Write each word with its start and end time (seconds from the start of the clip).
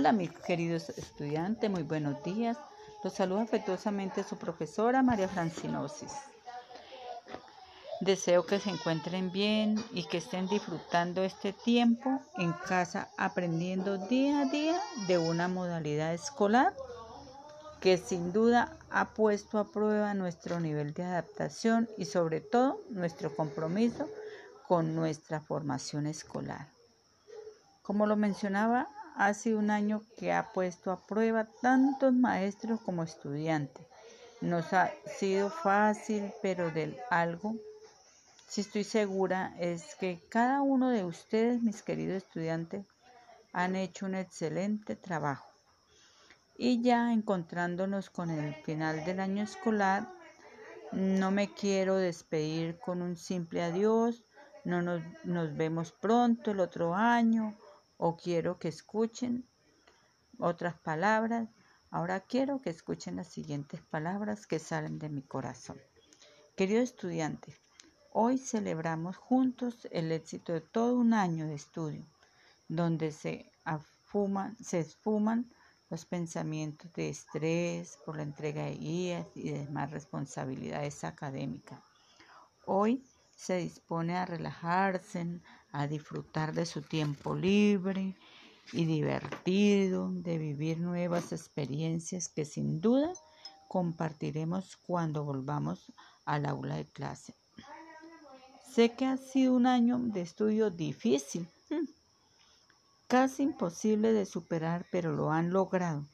Hola 0.00 0.12
mis 0.12 0.30
queridos 0.30 0.88
estudiantes, 0.88 1.68
muy 1.68 1.82
buenos 1.82 2.22
días. 2.22 2.56
Los 3.04 3.12
saluda 3.12 3.42
afectuosamente 3.42 4.24
su 4.24 4.38
profesora 4.38 5.02
María 5.02 5.28
Francinosis. 5.28 6.10
Deseo 8.00 8.46
que 8.46 8.60
se 8.60 8.70
encuentren 8.70 9.30
bien 9.30 9.76
y 9.92 10.04
que 10.04 10.16
estén 10.16 10.48
disfrutando 10.48 11.22
este 11.22 11.52
tiempo 11.52 12.18
en 12.38 12.54
casa 12.54 13.10
aprendiendo 13.18 13.98
día 13.98 14.40
a 14.40 14.44
día 14.46 14.80
de 15.06 15.18
una 15.18 15.48
modalidad 15.48 16.14
escolar 16.14 16.72
que 17.82 17.98
sin 17.98 18.32
duda 18.32 18.78
ha 18.90 19.10
puesto 19.10 19.58
a 19.58 19.70
prueba 19.70 20.14
nuestro 20.14 20.60
nivel 20.60 20.94
de 20.94 21.04
adaptación 21.04 21.90
y 21.98 22.06
sobre 22.06 22.40
todo 22.40 22.80
nuestro 22.88 23.36
compromiso 23.36 24.08
con 24.66 24.94
nuestra 24.94 25.42
formación 25.42 26.06
escolar. 26.06 26.68
Como 27.82 28.06
lo 28.06 28.16
mencionaba 28.16 28.88
ha 29.16 29.34
sido 29.34 29.58
un 29.58 29.70
año 29.70 30.02
que 30.16 30.32
ha 30.32 30.52
puesto 30.52 30.90
a 30.90 31.06
prueba 31.06 31.48
tantos 31.60 32.12
maestros 32.12 32.80
como 32.80 33.02
estudiantes. 33.02 33.86
Nos 34.40 34.72
ha 34.72 34.92
sido 35.06 35.50
fácil, 35.50 36.32
pero 36.42 36.70
del 36.70 36.96
algo, 37.10 37.56
si 38.48 38.62
estoy 38.62 38.84
segura, 38.84 39.54
es 39.60 39.94
que 39.94 40.20
cada 40.28 40.62
uno 40.62 40.90
de 40.90 41.04
ustedes, 41.04 41.62
mis 41.62 41.82
queridos 41.82 42.24
estudiantes, 42.24 42.84
han 43.52 43.76
hecho 43.76 44.06
un 44.06 44.14
excelente 44.14 44.96
trabajo. 44.96 45.52
Y 46.56 46.82
ya 46.82 47.12
encontrándonos 47.12 48.10
con 48.10 48.30
el 48.30 48.54
final 48.64 49.04
del 49.04 49.20
año 49.20 49.44
escolar, 49.44 50.08
no 50.92 51.30
me 51.30 51.52
quiero 51.54 51.96
despedir 51.96 52.78
con 52.80 53.02
un 53.02 53.16
simple 53.16 53.62
adiós, 53.62 54.24
no 54.64 54.82
nos, 54.82 55.02
nos 55.24 55.56
vemos 55.56 55.92
pronto 55.92 56.50
el 56.50 56.60
otro 56.60 56.94
año 56.94 57.56
o 58.02 58.16
quiero 58.16 58.58
que 58.58 58.68
escuchen 58.68 59.46
otras 60.38 60.74
palabras. 60.78 61.48
Ahora 61.90 62.20
quiero 62.20 62.58
que 62.62 62.70
escuchen 62.70 63.16
las 63.16 63.28
siguientes 63.28 63.82
palabras 63.82 64.46
que 64.46 64.58
salen 64.58 64.98
de 64.98 65.10
mi 65.10 65.22
corazón. 65.22 65.78
Querido 66.56 66.80
estudiante, 66.80 67.54
hoy 68.12 68.38
celebramos 68.38 69.18
juntos 69.18 69.86
el 69.90 70.12
éxito 70.12 70.54
de 70.54 70.62
todo 70.62 70.94
un 70.94 71.12
año 71.12 71.46
de 71.46 71.54
estudio, 71.54 72.06
donde 72.68 73.12
se, 73.12 73.52
se 74.62 74.80
esfuman 74.80 75.52
los 75.90 76.06
pensamientos 76.06 76.90
de 76.94 77.10
estrés 77.10 77.98
por 78.06 78.16
la 78.16 78.22
entrega 78.22 78.64
de 78.64 78.76
guías 78.76 79.26
y 79.34 79.50
demás 79.50 79.90
responsabilidades 79.90 81.04
académicas. 81.04 81.80
Hoy 82.64 83.04
se 83.36 83.56
dispone 83.56 84.16
a 84.16 84.24
relajarse, 84.24 85.40
a 85.72 85.86
disfrutar 85.86 86.52
de 86.52 86.66
su 86.66 86.82
tiempo 86.82 87.34
libre 87.34 88.16
y 88.72 88.84
divertido, 88.84 90.10
de 90.12 90.38
vivir 90.38 90.78
nuevas 90.78 91.32
experiencias 91.32 92.28
que 92.28 92.44
sin 92.44 92.80
duda 92.80 93.12
compartiremos 93.68 94.76
cuando 94.76 95.24
volvamos 95.24 95.92
al 96.24 96.46
aula 96.46 96.76
de 96.76 96.86
clase. 96.86 97.34
Sé 98.72 98.92
que 98.94 99.06
ha 99.06 99.16
sido 99.16 99.54
un 99.54 99.66
año 99.66 99.98
de 99.98 100.22
estudio 100.22 100.70
difícil, 100.70 101.48
hmm, 101.70 101.86
casi 103.08 103.42
imposible 103.42 104.12
de 104.12 104.26
superar, 104.26 104.86
pero 104.90 105.12
lo 105.12 105.30
han 105.30 105.50
logrado 105.50 106.06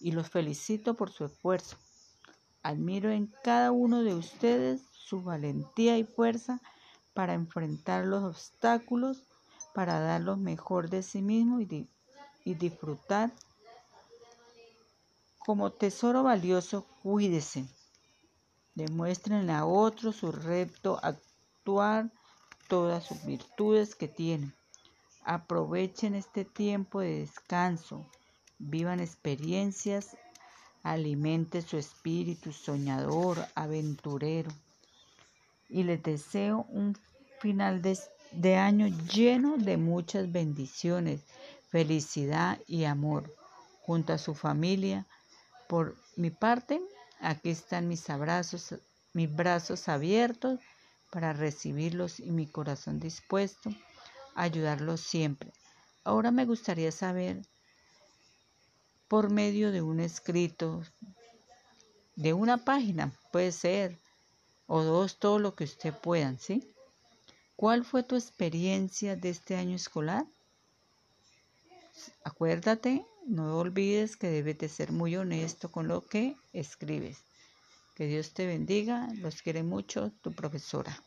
y 0.00 0.12
los 0.12 0.28
felicito 0.28 0.94
por 0.94 1.10
su 1.10 1.24
esfuerzo. 1.24 1.76
Admiro 2.62 3.10
en 3.10 3.32
cada 3.42 3.72
uno 3.72 4.02
de 4.02 4.14
ustedes 4.14 4.82
su 4.92 5.22
valentía 5.22 5.98
y 5.98 6.04
fuerza 6.04 6.60
para 7.14 7.34
enfrentar 7.34 8.04
los 8.04 8.24
obstáculos, 8.24 9.22
para 9.72 10.00
dar 10.00 10.20
lo 10.20 10.36
mejor 10.36 10.90
de 10.90 11.02
sí 11.02 11.22
mismo 11.22 11.60
y, 11.60 11.88
disfrutar. 12.44 13.32
Como 15.38 15.70
tesoro 15.70 16.22
valioso, 16.22 16.84
cuídese. 17.02 17.66
Demuestren 18.74 19.48
a 19.50 19.64
otros 19.66 20.16
su 20.16 20.32
reto, 20.32 20.98
actuar 21.02 22.10
todas 22.68 23.04
sus 23.04 23.24
virtudes 23.24 23.94
que 23.94 24.08
tienen. 24.08 24.52
Aprovechen 25.24 26.14
este 26.14 26.44
tiempo 26.44 27.00
de 27.00 27.20
descanso. 27.20 28.04
Vivan 28.58 29.00
experiencias. 29.00 30.16
Alimente 30.82 31.62
su 31.62 31.78
espíritu 31.78 32.52
soñador, 32.52 33.38
aventurero 33.54 34.50
y 35.74 35.82
les 35.82 36.00
deseo 36.04 36.66
un 36.68 36.96
final 37.40 37.82
de, 37.82 38.56
año 38.56 38.86
lleno 39.12 39.56
de 39.56 39.76
muchas 39.76 40.30
bendiciones, 40.30 41.22
felicidad 41.68 42.60
y 42.68 42.84
amor 42.84 43.34
junto 43.82 44.12
a 44.12 44.18
su 44.18 44.36
familia. 44.36 45.04
Por 45.68 45.96
mi 46.14 46.30
parte, 46.30 46.80
aquí 47.18 47.50
están 47.50 47.88
mis 47.88 48.08
abrazos, 48.08 48.76
mis 49.14 49.34
brazos 49.34 49.88
abiertos 49.88 50.60
para 51.10 51.32
recibirlos 51.32 52.20
y 52.20 52.30
mi 52.30 52.46
corazón 52.46 53.00
dispuesto 53.00 53.70
a 54.36 54.42
ayudarlos 54.42 55.00
siempre. 55.00 55.52
Ahora 56.04 56.30
me 56.30 56.46
gustaría 56.46 56.92
saber, 56.92 57.42
por 59.08 59.28
medio 59.28 59.72
de 59.72 59.82
un 59.82 59.98
escrito, 59.98 60.84
de 62.14 62.32
una 62.32 62.58
página, 62.58 63.10
puede 63.32 63.50
ser, 63.50 63.98
o 64.76 64.82
dos, 64.82 65.18
todo 65.20 65.38
lo 65.38 65.54
que 65.54 65.62
usted 65.62 65.94
puedan, 65.94 66.36
¿sí? 66.40 66.68
¿Cuál 67.54 67.84
fue 67.84 68.02
tu 68.02 68.16
experiencia 68.16 69.14
de 69.14 69.30
este 69.30 69.54
año 69.54 69.76
escolar? 69.76 70.26
Acuérdate, 72.24 73.06
no 73.24 73.56
olvides 73.56 74.16
que 74.16 74.26
debes 74.26 74.58
de 74.58 74.68
ser 74.68 74.90
muy 74.90 75.14
honesto 75.14 75.70
con 75.70 75.86
lo 75.86 76.04
que 76.04 76.34
escribes. 76.52 77.18
Que 77.94 78.08
Dios 78.08 78.34
te 78.34 78.48
bendiga, 78.48 79.08
los 79.18 79.42
quiere 79.42 79.62
mucho, 79.62 80.10
tu 80.22 80.32
profesora. 80.32 81.00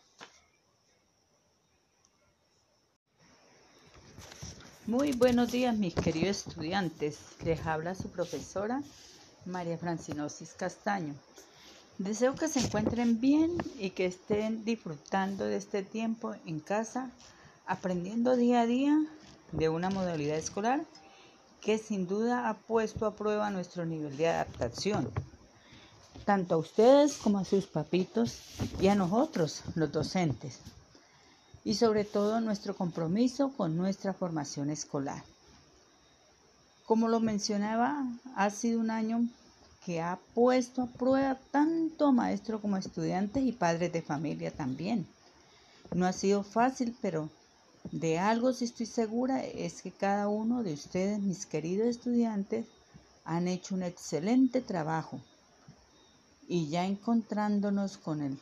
Muy 4.86 5.12
buenos 5.12 5.52
días, 5.52 5.76
mis 5.76 5.94
queridos 5.94 6.48
estudiantes. 6.48 7.20
Les 7.44 7.60
habla 7.66 7.96
su 7.96 8.10
profesora 8.10 8.82
María 9.46 9.78
Francinosis 9.78 10.54
Castaño. 10.54 11.14
Deseo 11.98 12.36
que 12.36 12.48
se 12.48 12.60
encuentren 12.60 13.20
bien 13.20 13.58
y 13.80 13.90
que 13.90 14.06
estén 14.06 14.64
disfrutando 14.64 15.46
de 15.46 15.58
este 15.58 15.82
tiempo 15.82 16.36
en 16.46 16.60
casa, 16.60 17.10
aprendiendo 17.66 18.36
día 18.36 18.62
a 18.62 18.66
día 18.68 18.96
de 19.52 19.70
una 19.70 19.90
modalidad 19.90 20.38
escolar 20.38 20.86
que 21.60 21.80
sin 21.80 22.08
duda 22.08 22.50
ha 22.50 22.54
puesto 22.54 23.08
a 23.08 23.16
prueba 23.16 23.50
nuestro 23.50 23.84
nivel 23.84 24.16
de 24.16 24.28
adaptación, 24.28 25.12
tanto 26.24 26.54
a 26.54 26.60
ustedes 26.60 27.18
como 27.18 27.40
a 27.40 27.46
sus 27.46 27.66
papitos 27.66 28.42
y 28.80 28.90
a 28.90 28.96
nosotros, 28.96 29.64
los 29.74 29.92
docentes, 29.92 30.60
y 31.66 31.74
sobre 31.74 32.06
todo 32.06 32.42
nuestro 32.42 32.76
compromiso 32.76 33.52
con 33.58 33.76
nuestra 33.76 34.14
formación 34.14 34.70
escolar. 34.70 35.24
Como 36.86 37.08
lo 37.08 37.20
mencionaba, 37.20 38.06
ha 38.36 38.50
sido 38.52 38.80
un 38.80 38.92
año 38.92 39.28
que 39.88 40.02
ha 40.02 40.20
puesto 40.34 40.82
a 40.82 40.88
prueba 40.88 41.40
tanto 41.50 42.08
a 42.08 42.12
maestros 42.12 42.60
como 42.60 42.76
a 42.76 42.80
estudiantes 42.80 43.42
y 43.46 43.54
padres 43.54 43.94
de 43.94 44.02
familia 44.02 44.52
también. 44.52 45.08
No 45.96 46.06
ha 46.06 46.12
sido 46.12 46.44
fácil, 46.44 46.94
pero 47.02 47.30
de 47.94 48.20
algo 48.20 48.52
sí 48.52 48.66
estoy 48.66 48.86
segura 48.86 49.46
es 49.46 49.82
que 49.82 49.92
cada 49.94 50.28
uno 50.28 50.62
de 50.62 50.74
ustedes, 50.74 51.22
mis 51.22 51.46
queridos 51.46 51.88
estudiantes, 51.88 52.66
han 53.24 53.48
hecho 53.48 53.76
un 53.76 53.84
excelente 53.84 54.60
trabajo. 54.60 55.22
Y 56.50 56.68
ya 56.68 56.86
encontrándonos 56.86 57.98
con 57.98 58.22
el 58.22 58.38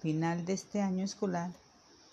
final 0.00 0.46
de 0.46 0.54
este 0.54 0.80
año 0.80 1.04
escolar, 1.04 1.50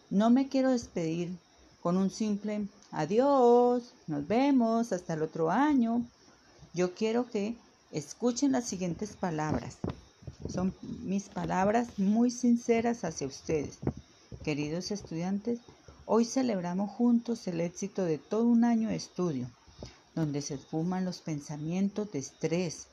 no 0.09 0.29
me 0.29 0.49
quiero 0.49 0.71
despedir 0.71 1.37
con 1.81 1.95
un 1.95 2.09
simple 2.09 2.67
adiós, 2.91 3.93
nos 4.07 4.27
vemos 4.27 4.91
hasta 4.91 5.13
el 5.13 5.21
otro 5.21 5.49
año. 5.49 6.05
Yo 6.73 6.93
quiero 6.93 7.31
que 7.31 7.55
Escuchen 7.95 8.51
las 8.51 8.65
siguientes 8.65 9.15
palabras. 9.15 9.77
Son 10.53 10.75
mis 11.05 11.29
palabras 11.29 11.97
muy 11.97 12.29
sinceras 12.29 13.05
hacia 13.05 13.25
ustedes. 13.25 13.77
Queridos 14.43 14.91
estudiantes, 14.91 15.61
hoy 16.05 16.25
celebramos 16.25 16.91
juntos 16.91 17.47
el 17.47 17.61
éxito 17.61 18.03
de 18.03 18.17
todo 18.17 18.43
un 18.43 18.65
año 18.65 18.89
de 18.89 18.97
estudio, 18.97 19.49
donde 20.13 20.41
se 20.41 20.55
esfuman 20.55 21.05
los 21.05 21.21
pensamientos 21.21 22.11
de 22.11 22.19
estrés, 22.19 22.87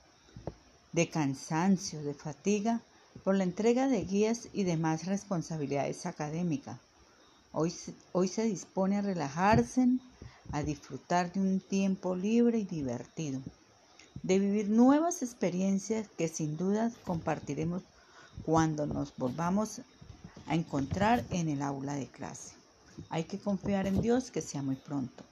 de 0.92 1.08
cansancio, 1.08 2.00
de 2.04 2.14
fatiga 2.14 2.80
por 3.24 3.34
la 3.34 3.42
entrega 3.42 3.88
de 3.88 4.04
guías 4.04 4.50
y 4.52 4.62
demás 4.62 5.06
responsabilidades 5.06 6.06
académicas. 6.06 6.78
Hoy, 7.50 7.74
hoy 8.12 8.28
se 8.28 8.44
dispone 8.44 8.98
a 8.98 9.02
relajarse, 9.02 9.84
a 10.52 10.62
disfrutar 10.62 11.32
de 11.32 11.40
un 11.40 11.58
tiempo 11.58 12.14
libre 12.14 12.58
y 12.58 12.64
divertido 12.66 13.40
de 14.22 14.38
vivir 14.38 14.68
nuevas 14.68 15.22
experiencias 15.22 16.08
que 16.16 16.28
sin 16.28 16.56
duda 16.56 16.92
compartiremos 17.04 17.82
cuando 18.44 18.86
nos 18.86 19.16
volvamos 19.16 19.80
a 20.46 20.54
encontrar 20.54 21.24
en 21.30 21.48
el 21.48 21.62
aula 21.62 21.94
de 21.94 22.06
clase. 22.06 22.54
Hay 23.08 23.24
que 23.24 23.38
confiar 23.38 23.86
en 23.86 24.00
Dios 24.00 24.30
que 24.30 24.42
sea 24.42 24.62
muy 24.62 24.76
pronto. 24.76 25.24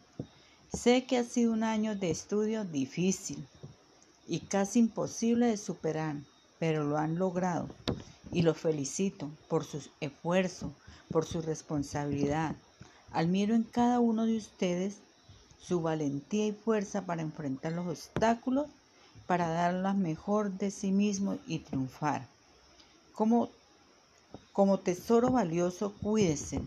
Sé 0.73 1.05
que 1.05 1.19
ha 1.19 1.25
sido 1.25 1.53
un 1.53 1.65
año 1.65 1.97
de 1.97 2.11
estudio 2.11 2.65
difícil 2.65 3.47
y 4.27 4.41
casi 4.41 4.79
imposible 4.79 5.47
de 5.47 5.57
superar, 5.57 6.17
pero 6.59 6.85
lo 6.85 6.97
han 6.97 7.19
logrado 7.19 7.69
y 8.33 8.43
los 8.43 8.57
felicito 8.57 9.31
por 9.49 9.65
su 9.65 9.83
esfuerzo, 10.01 10.73
por 11.11 11.27
su 11.27 11.43
responsabilidad. 11.43 12.55
Admiro 13.13 13.55
en 13.55 13.65
cada 13.65 13.99
uno 13.99 14.27
de 14.27 14.37
ustedes 14.37 14.99
su 15.59 15.81
valentía 15.83 16.47
y 16.47 16.53
fuerza 16.53 17.07
para 17.07 17.23
enfrentar 17.23 17.73
los 17.73 17.87
obstáculos, 17.87 18.69
para 19.31 19.47
dar 19.47 19.75
lo 19.75 19.95
mejor 19.95 20.51
de 20.59 20.73
sí 20.73 20.91
mismo 20.91 21.39
y 21.47 21.61
triunfar. 21.61 22.27
Como, 23.13 23.49
como 24.53 24.81
tesoro 24.81 25.31
valioso, 25.31 25.95
cuídense 26.03 26.61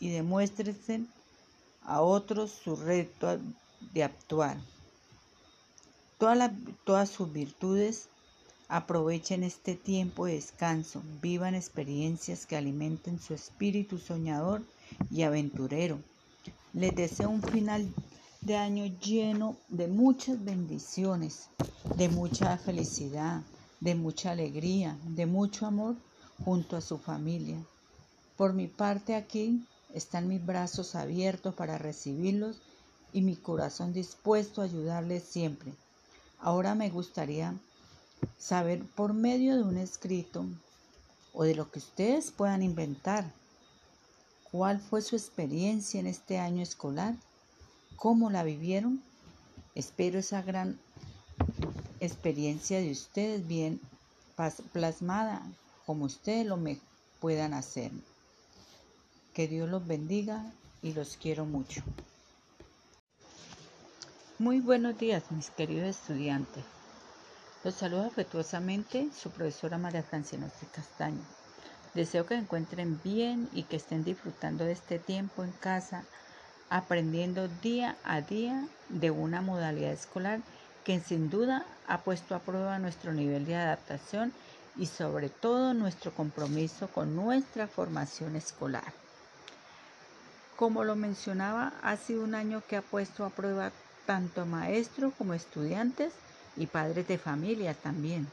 y 0.00 0.10
demuéstrense 0.10 1.02
a 1.82 2.02
otros 2.02 2.50
su 2.50 2.74
reto 2.74 3.38
de 3.92 4.02
actuar. 4.02 4.56
Todas, 6.18 6.50
todas 6.82 7.10
sus 7.10 7.32
virtudes 7.32 8.08
aprovechen 8.66 9.44
este 9.44 9.76
tiempo 9.76 10.26
de 10.26 10.32
descanso, 10.32 11.02
vivan 11.22 11.54
experiencias 11.54 12.44
que 12.44 12.56
alimenten 12.56 13.20
su 13.20 13.34
espíritu 13.34 13.98
soñador 13.98 14.62
y 15.12 15.22
aventurero. 15.22 16.00
Les 16.72 16.92
deseo 16.92 17.30
un 17.30 17.44
final 17.44 17.86
de 18.40 18.56
año 18.56 18.86
lleno 18.86 19.56
de 19.68 19.86
muchas 19.86 20.42
bendiciones, 20.42 21.48
de 21.96 22.08
mucha 22.08 22.56
felicidad, 22.56 23.42
de 23.80 23.94
mucha 23.94 24.30
alegría, 24.30 24.98
de 25.04 25.26
mucho 25.26 25.66
amor 25.66 25.96
junto 26.44 26.76
a 26.76 26.80
su 26.80 26.96
familia. 26.98 27.58
Por 28.36 28.54
mi 28.54 28.66
parte 28.66 29.14
aquí 29.14 29.62
están 29.92 30.26
mis 30.26 30.44
brazos 30.44 30.94
abiertos 30.94 31.54
para 31.54 31.76
recibirlos 31.76 32.62
y 33.12 33.20
mi 33.20 33.36
corazón 33.36 33.92
dispuesto 33.92 34.62
a 34.62 34.64
ayudarles 34.64 35.24
siempre. 35.24 35.74
Ahora 36.38 36.74
me 36.74 36.88
gustaría 36.88 37.54
saber 38.38 38.82
por 38.84 39.12
medio 39.12 39.56
de 39.56 39.62
un 39.62 39.76
escrito 39.76 40.46
o 41.34 41.44
de 41.44 41.54
lo 41.54 41.70
que 41.70 41.80
ustedes 41.80 42.30
puedan 42.30 42.62
inventar 42.62 43.30
cuál 44.50 44.80
fue 44.80 45.02
su 45.02 45.16
experiencia 45.16 46.00
en 46.00 46.06
este 46.06 46.38
año 46.38 46.62
escolar, 46.62 47.14
cómo 48.00 48.30
la 48.30 48.42
vivieron. 48.42 49.02
Espero 49.74 50.18
esa 50.18 50.40
gran 50.40 50.80
experiencia 52.00 52.80
de 52.80 52.90
ustedes 52.90 53.46
bien 53.46 53.78
plasmada 54.72 55.42
como 55.84 56.06
ustedes 56.06 56.46
lo 56.46 56.56
me 56.56 56.78
puedan 57.20 57.52
hacer. 57.52 57.92
Que 59.34 59.46
Dios 59.46 59.68
los 59.68 59.86
bendiga 59.86 60.50
y 60.82 60.94
los 60.94 61.18
quiero 61.18 61.44
mucho. 61.44 61.82
Muy 64.38 64.60
buenos 64.60 64.96
días, 64.96 65.30
mis 65.30 65.50
queridos 65.50 65.88
estudiantes. 65.88 66.64
Los 67.62 67.74
saludo 67.74 68.06
afectuosamente 68.06 69.10
su 69.14 69.30
profesora 69.30 69.76
María 69.76 70.02
Francina 70.02 70.50
Castaño. 70.72 71.20
Deseo 71.92 72.24
que 72.24 72.34
encuentren 72.34 72.98
bien 73.04 73.50
y 73.52 73.64
que 73.64 73.76
estén 73.76 74.04
disfrutando 74.04 74.64
de 74.64 74.72
este 74.72 74.98
tiempo 74.98 75.44
en 75.44 75.52
casa, 75.52 76.04
aprendiendo 76.70 77.48
día 77.62 77.96
a 78.04 78.20
día 78.20 78.66
de 78.88 79.10
una 79.10 79.42
modalidad 79.42 79.92
escolar 79.92 80.40
que 80.84 81.00
sin 81.00 81.28
duda 81.28 81.66
ha 81.86 81.98
puesto 81.98 82.34
a 82.34 82.38
prueba 82.38 82.78
nuestro 82.78 83.12
nivel 83.12 83.44
de 83.44 83.56
adaptación 83.56 84.32
y 84.76 84.86
sobre 84.86 85.28
todo 85.28 85.74
nuestro 85.74 86.12
compromiso 86.12 86.88
con 86.88 87.14
nuestra 87.14 87.66
formación 87.66 88.36
escolar. 88.36 88.92
Como 90.56 90.84
lo 90.84 90.94
mencionaba, 90.94 91.72
ha 91.82 91.96
sido 91.96 92.22
un 92.22 92.34
año 92.34 92.62
que 92.68 92.76
ha 92.76 92.82
puesto 92.82 93.24
a 93.24 93.30
prueba 93.30 93.72
tanto 94.06 94.46
maestros 94.46 95.12
como 95.18 95.34
estudiantes 95.34 96.12
y 96.56 96.66
padres 96.66 97.08
de 97.08 97.18
familia 97.18 97.74
también. 97.74 98.28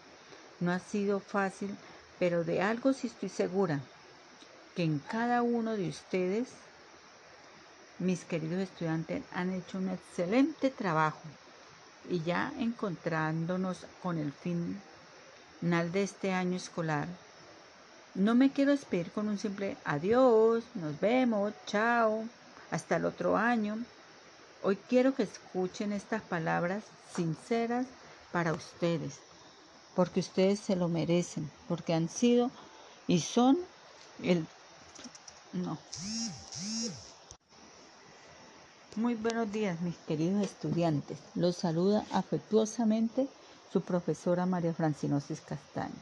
No 0.59 0.71
ha 0.71 0.79
sido 0.79 1.19
fácil, 1.19 1.75
pero 2.19 2.43
de 2.43 2.61
algo 2.61 2.93
sí 2.93 3.07
estoy 3.07 3.29
segura, 3.29 3.79
que 4.75 4.83
en 4.83 4.99
cada 4.99 5.41
uno 5.41 5.75
de 5.75 5.87
ustedes, 5.87 6.49
mis 7.99 8.23
queridos 8.25 8.59
estudiantes, 8.59 9.23
han 9.33 9.51
hecho 9.51 9.77
un 9.77 9.89
excelente 9.89 10.69
trabajo 10.69 11.21
y 12.09 12.21
ya 12.21 12.53
encontrándonos 12.59 13.85
con 14.01 14.17
el 14.17 14.31
final 14.31 15.91
de 15.91 16.03
este 16.03 16.33
año 16.33 16.55
escolar, 16.57 17.07
no 18.17 18.33
me 18.33 18.51
quiero 18.51 18.71
despedir 18.71 19.11
con 19.11 19.27
un 19.27 19.37
simple 19.37 19.77
adiós, 19.85 20.63
nos 20.73 20.99
vemos, 20.99 21.53
chao, 21.67 22.25
hasta 22.71 22.95
el 22.95 23.05
otro 23.05 23.37
año. 23.37 23.77
Hoy 24.63 24.75
quiero 24.89 25.13
que 25.13 25.23
escuchen 25.23 25.93
estas 25.93 26.23
palabras 26.23 26.83
sinceras 27.15 27.85
para 28.31 28.53
ustedes, 28.53 29.19
porque 29.95 30.21
ustedes 30.21 30.59
se 30.59 30.75
lo 30.75 30.87
merecen, 30.87 31.49
porque 31.67 31.93
han 31.93 32.09
sido 32.09 32.49
y 33.07 33.19
son 33.19 33.57
el... 34.23 34.47
No. 35.53 35.77
Muy 38.97 39.13
buenos 39.13 39.51
días, 39.51 39.79
mis 39.81 39.95
queridos 40.07 40.41
estudiantes. 40.41 41.19
Los 41.35 41.57
saluda 41.57 42.03
afectuosamente 42.11 43.27
su 43.71 43.81
profesora 43.81 44.47
María 44.47 44.73
Francinosis 44.73 45.39
Castaño. 45.41 45.93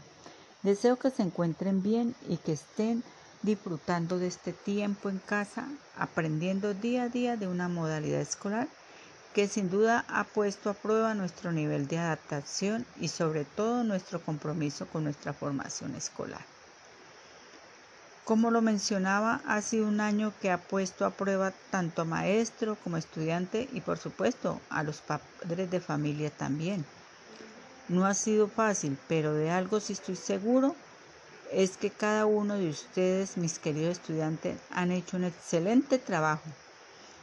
Deseo 0.63 0.95
que 0.95 1.09
se 1.09 1.23
encuentren 1.23 1.83
bien 1.83 2.15
y 2.29 2.37
que 2.37 2.53
estén 2.53 3.03
disfrutando 3.41 4.17
de 4.17 4.27
este 4.27 4.53
tiempo 4.53 5.09
en 5.09 5.19
casa, 5.19 5.67
aprendiendo 5.97 6.73
día 6.73 7.03
a 7.03 7.09
día 7.09 7.35
de 7.35 7.49
una 7.49 7.67
modalidad 7.67 8.21
escolar 8.21 8.69
que 9.33 9.49
sin 9.49 9.69
duda 9.69 10.05
ha 10.07 10.23
puesto 10.23 10.69
a 10.69 10.73
prueba 10.73 11.13
nuestro 11.15 11.51
nivel 11.51 11.89
de 11.89 11.97
adaptación 11.97 12.85
y 13.01 13.09
sobre 13.09 13.43
todo 13.43 13.83
nuestro 13.83 14.21
compromiso 14.21 14.87
con 14.87 15.03
nuestra 15.03 15.33
formación 15.33 15.95
escolar. 15.95 16.54
Como 18.25 18.49
lo 18.49 18.63
mencionaba, 18.63 19.41
ha 19.45 19.61
sido 19.61 19.87
un 19.87 20.01
año 20.01 20.33
que 20.41 20.49
ha 20.49 20.57
puesto 20.57 21.05
a 21.05 21.11
prueba 21.11 21.53
tanto 21.69 22.01
a 22.01 22.05
maestro 22.05 22.75
como 22.83 22.97
estudiante 22.97 23.69
y 23.71 23.81
por 23.81 23.99
supuesto 23.99 24.59
a 24.71 24.81
los 24.81 24.97
padres 24.97 25.69
de 25.69 25.79
familia 25.79 26.31
también. 26.31 26.83
No 27.87 28.07
ha 28.07 28.15
sido 28.15 28.47
fácil, 28.47 28.97
pero 29.07 29.35
de 29.35 29.51
algo 29.51 29.79
sí 29.79 29.93
estoy 29.93 30.15
seguro, 30.15 30.75
es 31.51 31.77
que 31.77 31.91
cada 31.91 32.25
uno 32.25 32.57
de 32.57 32.69
ustedes, 32.69 33.37
mis 33.37 33.59
queridos 33.59 33.99
estudiantes, 33.99 34.57
han 34.71 34.91
hecho 34.91 35.17
un 35.17 35.25
excelente 35.25 35.99
trabajo. 35.99 36.49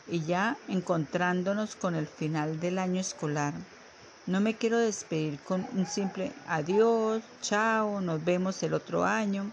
Y 0.07 0.25
ya 0.25 0.57
encontrándonos 0.69 1.75
con 1.75 1.97
el 1.97 2.07
final 2.07 2.61
del 2.61 2.79
año 2.79 3.01
escolar, 3.01 3.55
no 4.29 4.41
me 4.41 4.55
quiero 4.55 4.79
despedir 4.79 5.41
con 5.41 5.67
un 5.77 5.85
simple 5.85 6.33
adiós, 6.47 7.25
chao, 7.41 8.01
nos 8.01 8.25
vemos 8.25 8.63
el 8.63 8.75
otro 8.75 9.05
año. 9.05 9.51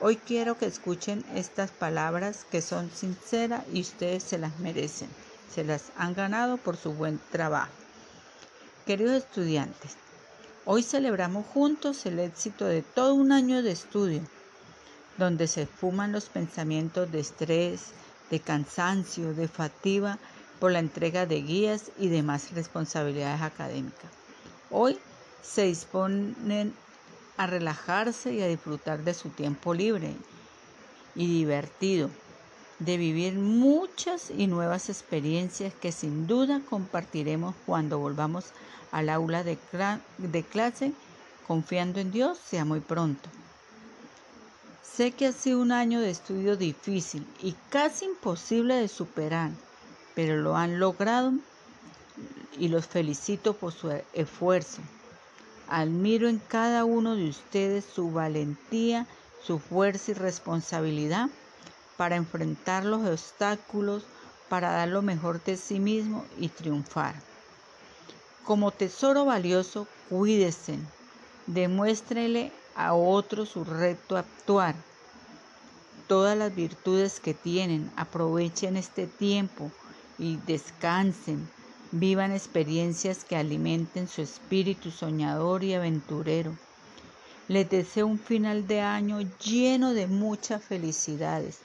Hoy 0.00 0.16
quiero 0.16 0.56
que 0.56 0.66
escuchen 0.66 1.24
estas 1.34 1.70
palabras 1.70 2.46
que 2.50 2.62
son 2.62 2.90
sinceras 2.90 3.64
y 3.72 3.80
ustedes 3.80 4.22
se 4.22 4.38
las 4.38 4.58
merecen. 4.60 5.08
Se 5.52 5.64
las 5.64 5.90
han 5.96 6.14
ganado 6.14 6.56
por 6.56 6.76
su 6.76 6.92
buen 6.92 7.20
trabajo. 7.30 7.72
Queridos 8.86 9.16
estudiantes, 9.16 9.96
Hoy 10.70 10.82
celebramos 10.82 11.46
juntos 11.46 12.04
el 12.04 12.18
éxito 12.18 12.66
de 12.66 12.82
todo 12.82 13.14
un 13.14 13.32
año 13.32 13.62
de 13.62 13.70
estudio, 13.70 14.20
donde 15.16 15.46
se 15.46 15.64
fuman 15.64 16.12
los 16.12 16.26
pensamientos 16.26 17.10
de 17.10 17.20
estrés, 17.20 17.92
de 18.30 18.38
cansancio, 18.38 19.32
de 19.32 19.48
fatiga 19.48 20.18
por 20.60 20.70
la 20.70 20.80
entrega 20.80 21.24
de 21.24 21.40
guías 21.40 21.90
y 21.98 22.08
demás 22.08 22.52
responsabilidades 22.52 23.40
académicas. 23.40 24.10
Hoy 24.68 24.98
se 25.40 25.62
disponen 25.62 26.74
a 27.38 27.46
relajarse 27.46 28.34
y 28.34 28.42
a 28.42 28.48
disfrutar 28.48 29.04
de 29.04 29.14
su 29.14 29.30
tiempo 29.30 29.72
libre 29.72 30.14
y 31.14 31.26
divertido, 31.28 32.10
de 32.80 32.96
vivir 32.96 33.34
muchas 33.34 34.30
y 34.30 34.48
nuevas 34.48 34.88
experiencias 34.88 35.72
que 35.72 35.92
sin 35.92 36.26
duda 36.26 36.60
compartiremos 36.68 37.54
cuando 37.64 37.98
volvamos 37.98 38.46
al 38.90 39.08
aula 39.08 39.44
de, 39.44 39.56
clase, 40.50 40.92
confiando 41.46 42.00
en 42.00 42.10
Dios, 42.10 42.38
sea 42.38 42.64
muy 42.64 42.80
pronto. 42.80 43.28
Sé 44.82 45.12
que 45.12 45.26
ha 45.26 45.32
sido 45.32 45.60
un 45.60 45.70
año 45.70 46.00
de 46.00 46.10
estudio 46.10 46.56
difícil 46.56 47.24
y 47.40 47.54
casi 47.70 48.04
imposible 48.06 48.74
de 48.74 48.88
superar, 48.88 49.50
pero 50.16 50.36
lo 50.36 50.56
han 50.56 50.80
logrado 50.80 51.32
y 52.58 52.66
los 52.66 52.86
felicito 52.86 53.52
por 53.54 53.72
su 53.72 53.92
esfuerzo. 54.12 54.82
Admiro 55.70 56.28
en 56.28 56.38
cada 56.38 56.84
uno 56.84 57.14
de 57.14 57.28
ustedes 57.28 57.84
su 57.84 58.10
valentía, 58.10 59.06
su 59.42 59.58
fuerza 59.58 60.12
y 60.12 60.14
responsabilidad 60.14 61.28
para 61.98 62.16
enfrentar 62.16 62.84
los 62.84 63.06
obstáculos, 63.06 64.04
para 64.48 64.72
dar 64.72 64.88
lo 64.88 65.02
mejor 65.02 65.44
de 65.44 65.58
sí 65.58 65.78
mismo 65.78 66.24
y 66.38 66.48
triunfar. 66.48 67.14
Como 68.46 68.70
tesoro 68.70 69.26
valioso, 69.26 69.86
cuídese. 70.08 70.78
Demuéstrele 71.46 72.50
a 72.74 72.94
otros 72.94 73.50
su 73.50 73.64
reto 73.64 74.16
actuar. 74.16 74.74
Todas 76.06 76.38
las 76.38 76.54
virtudes 76.54 77.20
que 77.20 77.34
tienen, 77.34 77.90
aprovechen 77.96 78.78
este 78.78 79.06
tiempo 79.06 79.70
y 80.18 80.38
descansen. 80.46 81.46
Vivan 81.90 82.32
experiencias 82.32 83.24
que 83.24 83.34
alimenten 83.34 84.08
su 84.08 84.20
espíritu 84.20 84.90
soñador 84.90 85.64
y 85.64 85.72
aventurero. 85.72 86.54
Les 87.48 87.70
deseo 87.70 88.06
un 88.06 88.18
final 88.18 88.66
de 88.66 88.82
año 88.82 89.20
lleno 89.42 89.94
de 89.94 90.06
muchas 90.06 90.62
felicidades, 90.62 91.60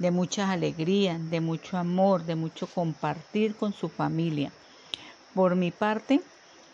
de 0.00 0.10
muchas 0.10 0.50
alegrías, 0.50 1.30
de 1.30 1.40
mucho 1.40 1.78
amor, 1.78 2.24
de 2.24 2.34
mucho 2.34 2.66
compartir 2.66 3.54
con 3.54 3.72
su 3.72 3.88
familia. 3.88 4.50
Por 5.32 5.54
mi 5.54 5.70
parte, 5.70 6.22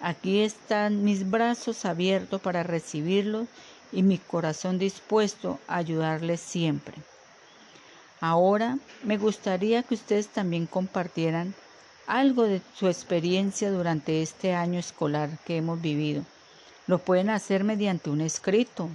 aquí 0.01 0.41
están 0.41 1.05
mis 1.05 1.31
brazos 1.31 1.85
abiertos 1.85 2.41
para 2.41 2.63
recibirlos 2.63 3.49
y 3.93 4.03
mi 4.03 4.17
corazón 4.17 4.79
dispuesto 4.79 5.59
a 5.69 5.77
ayudarles 5.77 6.41
siempre. 6.41 6.97
Ahora 8.23 8.79
me 9.03 9.19
gustaría 9.19 9.83
que 9.83 9.93
ustedes 9.93 10.29
también 10.29 10.65
compartieran 10.65 11.55
algo 12.07 12.45
de 12.45 12.61
su 12.77 12.89
experiencia 12.89 13.71
durante 13.71 14.23
este 14.23 14.55
año 14.55 14.79
escolar 14.79 15.31
que 15.45 15.57
hemos 15.57 15.81
vivido. 15.81 16.23
Lo 16.87 16.99
pueden 16.99 17.31
hacer 17.31 17.65
mediante 17.65 18.11
un 18.11 18.21
escrito, 18.21 18.89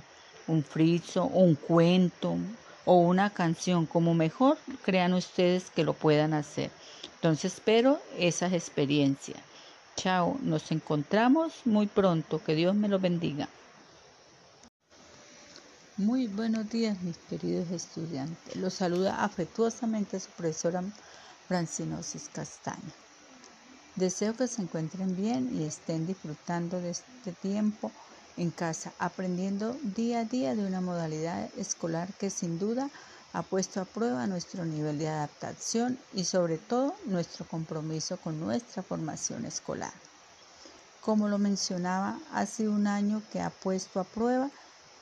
un 0.47 0.63
friso, 0.63 1.25
un 1.25 1.55
cuento 1.55 2.37
o 2.85 2.95
una 2.95 3.29
canción, 3.29 3.85
como 3.85 4.13
mejor 4.13 4.57
crean 4.83 5.13
ustedes 5.13 5.69
que 5.69 5.83
lo 5.83 5.93
puedan 5.93 6.33
hacer. 6.33 6.71
Entonces 7.15 7.53
espero 7.53 7.99
esas 8.17 8.53
experiencias. 8.53 9.39
Chao, 9.95 10.37
nos 10.41 10.71
encontramos 10.71 11.53
muy 11.65 11.87
pronto. 11.87 12.41
Que 12.43 12.55
Dios 12.55 12.73
me 12.73 12.87
lo 12.87 12.99
bendiga. 12.99 13.49
Muy 15.97 16.27
buenos 16.27 16.69
días, 16.69 17.01
mis 17.01 17.17
queridos 17.17 17.69
estudiantes. 17.71 18.55
Los 18.55 18.75
saluda 18.75 19.21
afectuosamente 19.21 20.17
su 20.17 20.29
profesora 20.29 20.81
Francinosis 21.49 22.29
Castaña. 22.29 22.93
Deseo 23.95 24.35
que 24.35 24.47
se 24.47 24.61
encuentren 24.61 25.15
bien 25.15 25.49
y 25.51 25.65
estén 25.65 26.05
disfrutando 26.05 26.79
de 26.79 26.91
este 26.91 27.33
tiempo 27.41 27.91
en 28.37 28.51
casa, 28.51 28.93
aprendiendo 28.99 29.75
día 29.81 30.19
a 30.19 30.25
día 30.25 30.53
de 30.53 30.67
una 30.67 30.79
modalidad 30.79 31.49
escolar 31.57 32.13
que 32.19 32.29
sin 32.29 32.59
duda 32.59 32.91
ha 33.33 33.41
puesto 33.41 33.81
a 33.81 33.85
prueba 33.85 34.27
nuestro 34.27 34.63
nivel 34.63 34.99
de 34.99 35.07
adaptación 35.07 35.97
y 36.13 36.25
sobre 36.25 36.59
todo 36.59 36.93
nuestro 37.07 37.47
compromiso 37.47 38.17
con 38.17 38.39
nuestra 38.39 38.83
formación 38.83 39.43
escolar. 39.45 39.93
Como 41.01 41.27
lo 41.29 41.39
mencionaba, 41.39 42.19
ha 42.31 42.45
sido 42.45 42.73
un 42.73 42.85
año 42.85 43.23
que 43.31 43.41
ha 43.41 43.49
puesto 43.49 43.99
a 43.99 44.03
prueba 44.03 44.51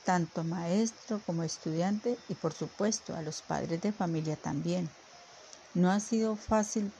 tanto 0.06 0.44
maestro 0.44 1.20
como 1.26 1.42
estudiante 1.42 2.16
y 2.26 2.34
por 2.36 2.54
supuesto 2.54 3.14
a 3.14 3.20
los 3.20 3.42
padres 3.42 3.82
de 3.82 3.92
familia 3.92 4.36
también. 4.36 4.88
No 5.78 5.92
ha 5.92 6.00
sido 6.00 6.34
fácil, 6.34 6.92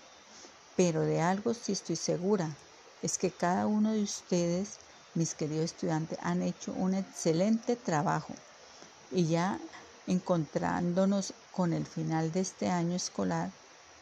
pero 0.76 1.00
de 1.00 1.20
algo 1.20 1.52
sí 1.52 1.72
estoy 1.72 1.96
segura, 1.96 2.56
es 3.02 3.18
que 3.18 3.32
cada 3.32 3.66
uno 3.66 3.92
de 3.92 4.04
ustedes, 4.04 4.78
mis 5.16 5.34
queridos 5.34 5.64
estudiantes, 5.64 6.16
han 6.22 6.42
hecho 6.42 6.72
un 6.74 6.94
excelente 6.94 7.74
trabajo 7.74 8.34
y 9.10 9.26
ya 9.26 9.58
encontrándonos 10.06 11.34
con 11.50 11.72
el 11.72 11.84
final 11.86 12.30
de 12.30 12.38
este 12.38 12.68
año 12.68 12.94
escolar, 12.94 13.50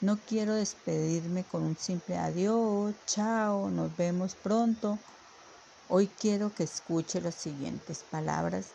no 0.03 0.19
quiero 0.27 0.53
despedirme 0.53 1.43
con 1.45 1.63
un 1.63 1.79
simple 1.79 2.19
adiós, 2.19 2.95
chao, 3.07 3.71
nos 3.71 3.97
vemos 3.97 4.35
pronto. 4.35 4.99
Hoy 5.89 6.09
quiero 6.09 6.55
que 6.55 6.65
escuche 6.65 7.23
las 7.23 7.35
siguientes 7.35 8.05
palabras 8.11 8.67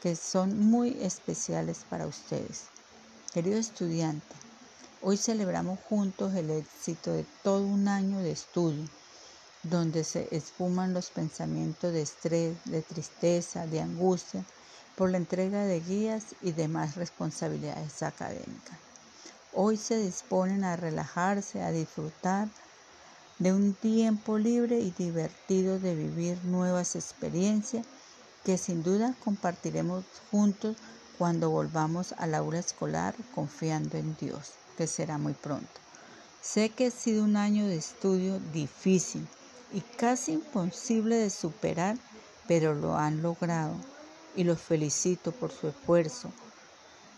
que 0.00 0.14
son 0.14 0.56
muy 0.56 1.02
especiales 1.02 1.84
para 1.90 2.06
ustedes. 2.06 2.68
Querido 3.34 3.58
estudiante, 3.58 4.47
hoy 5.02 5.16
celebramos 5.16 5.78
juntos 5.88 6.34
el 6.34 6.50
éxito 6.50 7.12
de 7.12 7.24
todo 7.42 7.66
un 7.66 7.88
año 7.88 8.18
de 8.18 8.32
estudio, 8.32 8.84
donde 9.62 10.04
se 10.04 10.28
esfuman 10.34 10.92
los 10.92 11.10
pensamientos 11.10 11.92
de 11.92 12.02
estrés, 12.02 12.56
de 12.64 12.82
tristeza, 12.82 13.66
de 13.66 13.80
angustia, 13.80 14.44
por 14.96 15.10
la 15.10 15.18
entrega 15.18 15.64
de 15.64 15.80
guías 15.80 16.34
y 16.42 16.52
demás 16.52 16.96
responsabilidades 16.96 18.02
académicas. 18.02 18.78
Hoy 19.54 19.76
se 19.76 19.96
disponen 19.96 20.64
a 20.64 20.76
relajarse, 20.76 21.62
a 21.62 21.70
disfrutar 21.70 22.48
de 23.38 23.52
un 23.52 23.74
tiempo 23.74 24.38
libre 24.38 24.80
y 24.80 24.90
divertido 24.90 25.78
de 25.78 25.94
vivir 25.94 26.44
nuevas 26.44 26.96
experiencias 26.96 27.86
que 28.44 28.58
sin 28.58 28.82
duda 28.82 29.14
compartiremos 29.24 30.04
juntos 30.30 30.76
cuando 31.18 31.50
volvamos 31.50 32.12
al 32.18 32.34
aula 32.34 32.58
escolar 32.58 33.14
confiando 33.34 33.98
en 33.98 34.16
Dios, 34.16 34.52
que 34.78 34.86
será 34.86 35.18
muy 35.18 35.32
pronto. 35.32 35.66
Sé 36.40 36.70
que 36.70 36.86
ha 36.86 36.90
sido 36.92 37.24
un 37.24 37.36
año 37.36 37.66
de 37.66 37.76
estudio 37.76 38.38
difícil 38.52 39.26
y 39.72 39.80
casi 39.80 40.34
imposible 40.34 41.16
de 41.16 41.30
superar, 41.30 41.96
pero 42.46 42.74
lo 42.74 42.96
han 42.96 43.20
logrado 43.20 43.74
y 44.36 44.44
los 44.44 44.60
felicito 44.60 45.32
por 45.32 45.50
su 45.50 45.66
esfuerzo. 45.66 46.30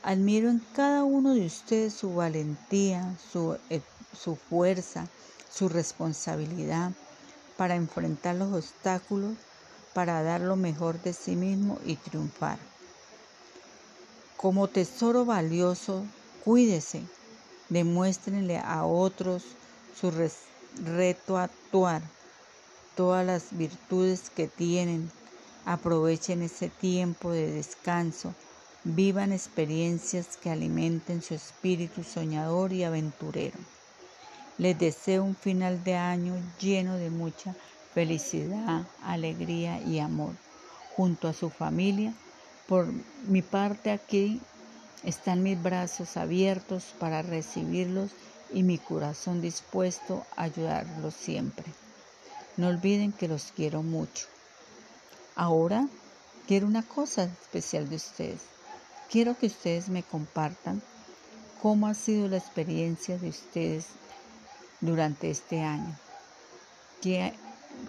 Admiro 0.03 0.49
en 0.49 0.65
cada 0.75 1.05
uno 1.05 1.35
de 1.35 1.45
ustedes 1.45 1.93
su 1.93 2.15
valentía, 2.15 3.15
su, 3.31 3.59
eh, 3.69 3.83
su 4.19 4.37
fuerza, 4.37 5.07
su 5.53 5.69
responsabilidad 5.69 6.93
para 7.59 7.75
enfrentar 7.75 8.37
los 8.37 8.55
obstáculos 8.55 9.35
para 9.93 10.23
dar 10.23 10.41
lo 10.41 10.57
mejor 10.57 11.03
de 11.03 11.13
sí 11.13 11.37
mismo 11.37 11.79
y 11.85 11.97
triunfar. 11.97 12.59
Como 14.39 14.69
tesoro 14.69 15.27
valioso, 15.27 16.07
cuídese, 16.43 17.03
demuéstrenle 17.71 18.59
a 18.59 18.85
otros 18.85 19.45
su 19.99 20.13
reto 20.85 21.39
a 21.39 21.45
actuar, 21.45 22.03
todas 22.97 23.25
las 23.25 23.57
virtudes 23.57 24.31
que 24.31 24.47
tienen, 24.47 25.11
aprovechen 25.65 26.43
ese 26.43 26.69
tiempo 26.69 27.31
de 27.31 27.51
descanso, 27.51 28.35
vivan 28.85 29.33
experiencias 29.33 30.37
que 30.37 30.51
alimenten 30.51 31.23
su 31.23 31.35
espíritu 31.35 32.03
soñador 32.03 32.73
y 32.73 32.85
aventurero. 32.85 33.59
Les 34.59 34.79
deseo 34.79 35.25
un 35.25 35.37
final 35.37 35.83
de 35.85 35.97
año 35.97 36.35
lleno 36.61 36.97
de 36.97 37.11
mucha 37.11 37.55
felicidad, 37.95 38.87
alegría 39.03 39.81
y 39.81 39.99
amor 39.99 40.35
junto 40.97 41.29
a 41.29 41.33
su 41.33 41.51
familia. 41.51 42.13
Por 42.67 42.87
mi 43.27 43.43
parte 43.43 43.91
aquí 43.91 44.41
están 45.05 45.43
mis 45.43 45.61
brazos 45.63 46.17
abiertos 46.17 46.95
para 46.99 47.23
recibirlos 47.23 48.11
y 48.53 48.63
mi 48.63 48.79
corazón 48.79 49.41
dispuesto 49.41 50.25
a 50.37 50.45
ayudarlos 50.45 51.15
siempre. 51.15 51.65
No 52.57 52.69
olviden 52.69 53.13
que 53.13 53.29
los 53.29 53.53
quiero 53.53 53.83
mucho. 53.83 54.27
Ahora 55.37 55.89
quiero 56.47 56.67
una 56.67 56.83
cosa 56.83 57.25
especial 57.25 57.89
de 57.89 57.97
ustedes. 57.97 58.43
Quiero 59.11 59.37
que 59.39 59.47
ustedes 59.47 59.89
me 59.89 60.03
compartan 60.03 60.83
cómo 61.63 61.87
ha 61.87 61.95
sido 61.95 62.29
la 62.29 62.37
experiencia 62.37 63.19
de 63.19 63.29
ustedes 63.29 63.87
durante 64.81 65.31
este 65.31 65.63
año. 65.63 65.97
¿Qué 67.01 67.35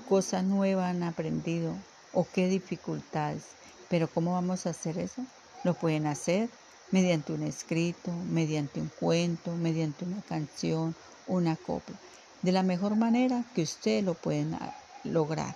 cosas 0.08 0.44
nuevas 0.44 0.90
han 0.90 1.04
aprendido 1.04 1.76
o 2.14 2.28
qué 2.32 2.48
dificultades. 2.48 3.44
Pero 3.90 4.08
¿cómo 4.08 4.34
vamos 4.34 4.66
a 4.66 4.72
hacer 4.72 4.98
eso? 4.98 5.24
Lo 5.64 5.74
pueden 5.74 6.08
hacer 6.08 6.50
mediante 6.92 7.34
un 7.34 7.44
escrito, 7.44 8.12
mediante 8.30 8.80
un 8.80 8.92
cuento, 9.00 9.56
mediante 9.56 10.06
una 10.06 10.22
canción, 10.22 10.96
una 11.28 11.56
copla. 11.56 11.96
De 12.42 12.52
la 12.52 12.64
mejor 12.64 12.96
manera 12.96 13.44
que 13.56 13.64
ustedes 13.64 14.04
lo 14.04 14.14
pueden 14.14 14.58
lograr. 15.04 15.56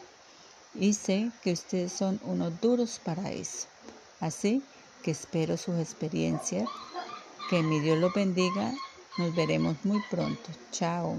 Y 0.74 0.94
sé 0.94 1.32
que 1.44 1.54
ustedes 1.54 1.92
son 1.92 2.20
unos 2.24 2.60
duros 2.62 3.00
para 3.04 3.32
eso. 3.32 3.68
Así 4.20 4.64
que 5.04 5.12
espero 5.12 5.58
sus 5.58 5.80
experiencias. 5.80 6.68
Que 7.50 7.62
mi 7.62 7.80
Dios 7.80 7.98
los 8.00 8.14
bendiga. 8.14 8.74
Nos 9.18 9.36
veremos 9.36 9.78
muy 9.84 10.02
pronto. 10.10 10.50
Chao. 10.72 11.18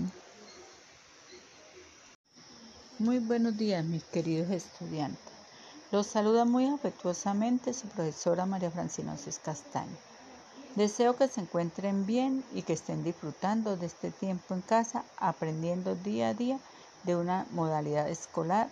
Muy 2.99 3.18
buenos 3.18 3.56
días, 3.56 3.85
mis 3.85 4.04
queridos 4.04 4.50
estudiantes. 4.50 5.36
Los 5.97 6.09
saluda 6.09 6.45
muy 6.45 6.67
afectuosamente 6.67 7.73
su 7.73 7.88
profesora 7.88 8.45
María 8.45 8.71
Francinosis 8.71 9.38
Castaño. 9.38 9.97
Deseo 10.75 11.17
que 11.17 11.26
se 11.26 11.41
encuentren 11.41 12.05
bien 12.05 12.45
y 12.53 12.65
que 12.65 12.75
estén 12.75 13.03
disfrutando 13.03 13.79
de 13.79 13.87
este 13.87 14.11
tiempo 14.11 14.53
en 14.53 14.61
casa, 14.61 15.07
aprendiendo 15.17 15.95
día 15.95 16.29
a 16.29 16.35
día 16.35 16.61
de 17.05 17.17
una 17.17 17.47
modalidad 17.50 18.11
escolar 18.11 18.69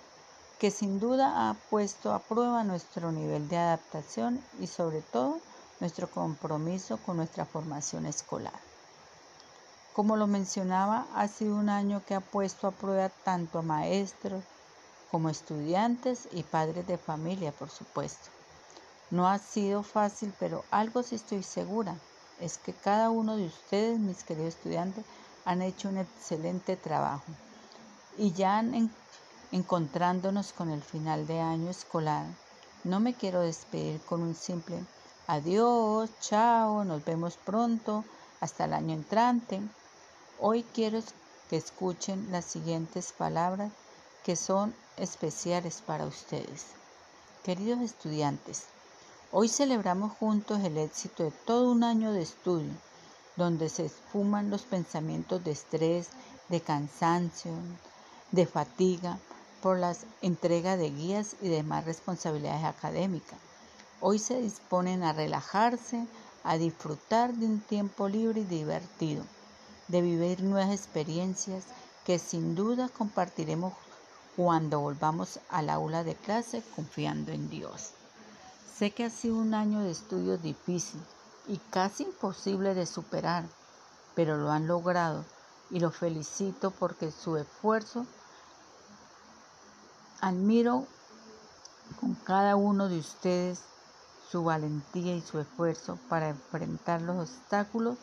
que 0.59 0.71
sin 0.71 1.01
duda 1.01 1.49
ha 1.49 1.55
puesto 1.71 2.13
a 2.13 2.19
prueba 2.19 2.63
nuestro 2.63 3.11
nivel 3.11 3.49
de 3.49 3.57
adaptación 3.57 4.39
y 4.61 4.67
sobre 4.67 5.01
todo 5.01 5.39
nuestro 5.81 6.11
compromiso 6.11 6.99
con 7.07 7.17
nuestra 7.17 7.47
formación 7.47 8.05
escolar. 8.05 8.61
Como 9.95 10.17
lo 10.17 10.27
mencionaba, 10.27 11.07
ha 11.15 11.27
sido 11.29 11.57
un 11.57 11.71
año 11.71 12.03
que 12.05 12.17
ha 12.17 12.21
puesto 12.21 12.67
a 12.67 12.73
prueba 12.73 13.09
tanto 13.25 13.61
a 13.61 13.63
maestros 13.63 14.45
como 15.15 15.29
estudiantes 15.29 16.27
y 16.33 16.43
padres 16.43 16.89
de 16.89 16.99
familia, 16.99 17.53
por 17.53 17.71
supuesto. 17.71 18.31
No 19.13 19.29
ha 19.29 19.39
sido 19.39 19.85
fácil, 19.85 20.35
pero 20.41 20.65
algo 20.73 21.05
sí 21.05 21.15
estoy 21.15 21.45
segura, 21.45 21.97
es 22.41 22.59
que 22.59 22.73
cada 22.73 23.11
uno 23.11 23.37
de 23.37 23.47
ustedes, 23.47 24.01
mis 24.01 24.25
queridos 24.25 24.57
estudiantes, 24.57 25.05
han 25.45 25.63
hecho 25.63 25.89
un 25.89 25.99
excelente 25.99 26.75
trabajo. 26.75 27.23
Y 28.19 28.33
ya 28.33 28.61
encontrándonos 29.53 30.53
con 30.53 30.71
el 30.71 30.83
final 30.83 31.29
de 31.29 31.39
año 31.39 31.71
escolar, 31.71 32.27
no 32.83 32.99
me 32.99 33.15
quiero 33.15 33.41
despedir 33.43 34.01
con 34.01 34.21
un 34.21 34.35
simple 34.35 34.85
adiós, 35.29 36.11
chao, 36.23 36.83
nos 36.83 37.05
vemos 37.05 37.37
pronto, 37.37 38.03
hasta 38.41 38.65
el 38.65 38.73
año 38.73 38.95
entrante. 38.95 39.61
Hoy 40.41 40.65
quiero 40.75 40.99
que 41.49 41.57
escuchen 41.57 42.33
las 42.33 42.47
siguientes 42.47 43.13
palabras 43.13 43.71
que 44.25 44.37
son 44.37 44.75
especiales 44.97 45.83
para 45.87 46.07
ustedes. 46.07 46.69
Queridos 47.45 47.83
estudiantes, 47.83 48.65
hoy 49.31 49.49
celebramos 49.49 50.13
juntos 50.13 50.65
el 50.65 50.79
éxito 50.79 51.25
de 51.25 51.31
todo 51.31 51.71
un 51.71 51.85
año 51.85 52.11
de 52.11 52.23
estudio, 52.23 52.73
donde 53.37 53.69
se 53.69 53.85
esfuman 53.85 54.49
los 54.49 54.63
pensamientos 54.63 55.45
de 55.45 55.51
estrés, 55.51 56.09
de 56.49 56.63
cansancio, 56.63 57.53
de 58.33 58.47
fatiga, 58.47 59.19
por 59.61 59.79
la 59.79 59.95
entrega 60.23 60.79
de 60.79 60.91
guías 60.91 61.37
y 61.43 61.49
demás 61.49 61.85
responsabilidades 61.85 62.65
académicas. 62.65 63.39
Hoy 64.01 64.19
se 64.19 64.41
disponen 64.41 65.03
a 65.03 65.13
relajarse, 65.13 66.07
a 66.45 66.57
disfrutar 66.57 67.35
de 67.35 67.45
un 67.47 67.61
tiempo 67.61 68.09
libre 68.09 68.41
y 68.41 68.45
divertido, 68.45 69.25
de 69.89 70.01
vivir 70.01 70.43
nuevas 70.43 70.71
experiencias 70.71 71.65
que 72.05 72.19
sin 72.19 72.55
duda 72.55 72.89
compartiremos 72.91 73.73
cuando 74.37 74.81
volvamos 74.81 75.41
al 75.49 75.71
aula 75.71 76.05
de 76.05 76.15
clase 76.15 76.63
confiando 76.75 77.33
en 77.33 77.49
Dios. 77.51 77.91
Sé 78.77 78.91
que 78.91 79.05
ha 79.05 79.11
sido 79.11 79.37
un 79.37 79.55
año 79.55 79.81
de 79.81 79.91
estudio 79.91 80.39
difícil 80.39 81.01
y 81.47 81.59
casi 81.71 82.05
imposible 82.05 82.75
de 82.75 82.87
superar, 82.87 83.45
pero 84.15 84.37
lo 84.37 84.51
han 84.51 84.67
logrado 84.67 85.25
y 85.71 85.81
lo 85.81 85.91
felicito 85.91 86.71
porque 86.71 87.11
su 87.11 87.37
esfuerzo 87.37 88.07
Admiro 90.25 90.87
con 92.01 92.15
cada 92.15 92.57
uno 92.57 92.89
de 92.89 92.99
ustedes 92.99 93.61
su 94.31 94.43
valentía 94.43 95.15
y 95.15 95.21
su 95.21 95.39
esfuerzo 95.39 95.99
para 96.09 96.31
enfrentar 96.31 97.03
los 97.03 97.29
obstáculos, 97.29 97.99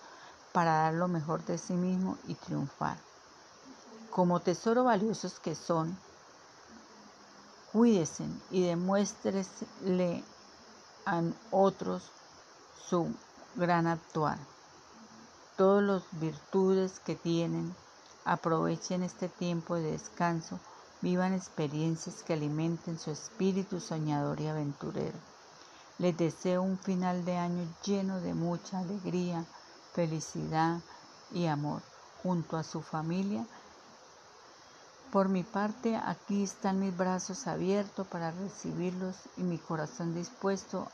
para 0.54 0.84
dar 0.84 0.94
lo 0.94 1.08
mejor 1.08 1.44
de 1.46 1.58
sí 1.58 1.74
mismo 1.74 2.20
y 2.28 2.36
triunfar. 2.36 2.98
Como 4.12 4.40
tesoro 4.40 4.84
valiosos 4.84 5.40
que 5.40 5.56
son, 5.56 5.98
cuídense 7.72 8.26
y 8.50 8.64
demuéstresle 8.64 10.24
a 11.06 11.22
otros 11.52 12.12
su 12.90 13.14
gran 13.56 13.88
actuar. 13.88 14.38
Todas 15.58 15.84
las 15.84 16.20
virtudes 16.20 17.00
que 17.00 17.16
tienen, 17.16 17.76
aprovechen 18.26 19.04
este 19.04 19.30
tiempo 19.30 19.76
de 19.76 19.92
descanso 19.92 20.60
Vivan 21.02 21.34
experiencias 21.34 22.22
que 22.22 22.34
alimenten 22.34 23.00
su 23.00 23.10
espíritu 23.10 23.80
soñador 23.80 24.40
y 24.40 24.48
aventurero. 24.48 25.18
Les 25.98 26.16
deseo 26.16 26.62
un 26.62 26.78
final 26.78 27.26
de 27.26 27.38
año 27.38 27.68
lleno 27.84 28.22
de 28.22 28.36
mucha 28.36 28.78
alegría, 28.78 29.44
felicidad 29.94 30.80
y 31.32 31.48
amor 31.48 31.82
junto 32.22 32.56
a 32.56 32.62
su 32.62 32.84
familia. 32.84 33.48
Por 35.12 35.28
mi 35.28 35.44
parte, 35.44 35.98
aquí 35.98 36.44
están 36.44 36.80
mis 36.80 36.96
brazos 36.96 37.46
abiertos 37.46 38.08
para 38.08 38.32
recibirlos 38.32 39.18
y 39.36 39.44
mi 39.44 39.58
corazón 39.58 40.16
dispuesto 40.16 40.88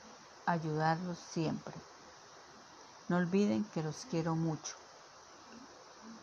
a 0.48 0.54
ayudarlos 0.54 1.20
siempre. 1.20 1.76
No 3.10 3.18
olviden 3.18 3.64
que 3.76 3.84
los 3.84 4.08
quiero 4.10 4.36
mucho. 4.36 4.74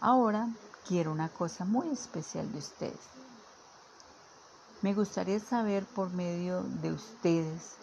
Ahora 0.01 0.49
quiero 0.89 1.13
una 1.13 1.29
cosa 1.29 1.65
muy 1.65 1.89
especial 1.89 2.51
de 2.51 2.59
ustedes. 2.59 2.99
Me 4.83 4.93
gustaría 4.93 5.39
saber 5.39 5.87
por 5.87 6.11
medio 6.11 6.63
de 6.63 6.93
ustedes 6.93 7.77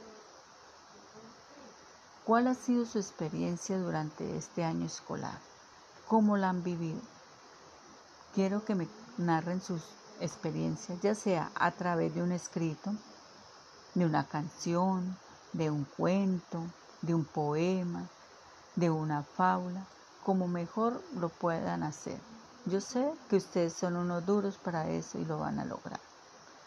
cuál 2.25 2.47
ha 2.47 2.53
sido 2.53 2.85
su 2.85 2.99
experiencia 2.99 3.79
durante 3.79 4.37
este 4.37 4.65
año 4.65 4.87
escolar, 4.87 5.39
cómo 6.09 6.35
la 6.35 6.49
han 6.49 6.63
vivido. 6.63 6.99
Quiero 8.35 8.65
que 8.65 8.75
me 8.75 8.89
narren 9.17 9.61
sus 9.61 9.81
ya 11.01 11.15
sea 11.15 11.51
a 11.55 11.71
través 11.71 12.13
de 12.13 12.21
un 12.21 12.31
escrito, 12.31 12.93
de 13.95 14.05
una 14.05 14.27
canción, 14.27 15.17
de 15.53 15.69
un 15.69 15.85
cuento, 15.85 16.63
de 17.01 17.15
un 17.15 17.25
poema, 17.25 18.07
de 18.75 18.89
una 18.89 19.23
fábula, 19.23 19.85
como 20.23 20.47
mejor 20.47 21.01
lo 21.15 21.29
puedan 21.29 21.83
hacer. 21.83 22.19
Yo 22.65 22.79
sé 22.79 23.11
que 23.29 23.37
ustedes 23.37 23.73
son 23.73 23.95
unos 23.95 24.25
duros 24.25 24.57
para 24.57 24.87
eso 24.89 25.17
y 25.17 25.25
lo 25.25 25.39
van 25.39 25.59
a 25.59 25.65
lograr. 25.65 25.99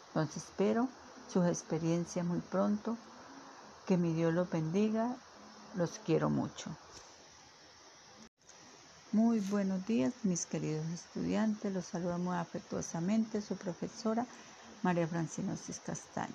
Entonces 0.08 0.44
espero 0.44 0.88
sus 1.32 1.46
experiencias 1.46 2.26
muy 2.26 2.40
pronto. 2.40 2.96
Que 3.86 3.96
mi 3.96 4.12
Dios 4.12 4.32
los 4.34 4.50
bendiga. 4.50 5.14
Los 5.76 6.00
quiero 6.00 6.30
mucho. 6.30 6.70
Muy 9.14 9.38
buenos 9.38 9.86
días, 9.86 10.12
mis 10.24 10.44
queridos 10.44 10.84
estudiantes. 10.88 11.72
Los 11.72 11.84
saludamos 11.84 12.34
afectuosamente 12.34 13.40
su 13.42 13.54
profesora 13.54 14.26
María 14.82 15.06
Francinosis 15.06 15.78
Castaño. 15.78 16.34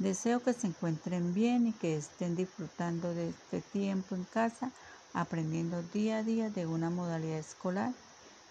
Deseo 0.00 0.42
que 0.42 0.52
se 0.52 0.66
encuentren 0.66 1.32
bien 1.32 1.68
y 1.68 1.72
que 1.72 1.96
estén 1.96 2.34
disfrutando 2.34 3.14
de 3.14 3.28
este 3.28 3.60
tiempo 3.60 4.16
en 4.16 4.24
casa, 4.24 4.72
aprendiendo 5.14 5.80
día 5.94 6.16
a 6.18 6.22
día 6.24 6.50
de 6.50 6.66
una 6.66 6.90
modalidad 6.90 7.38
escolar 7.38 7.92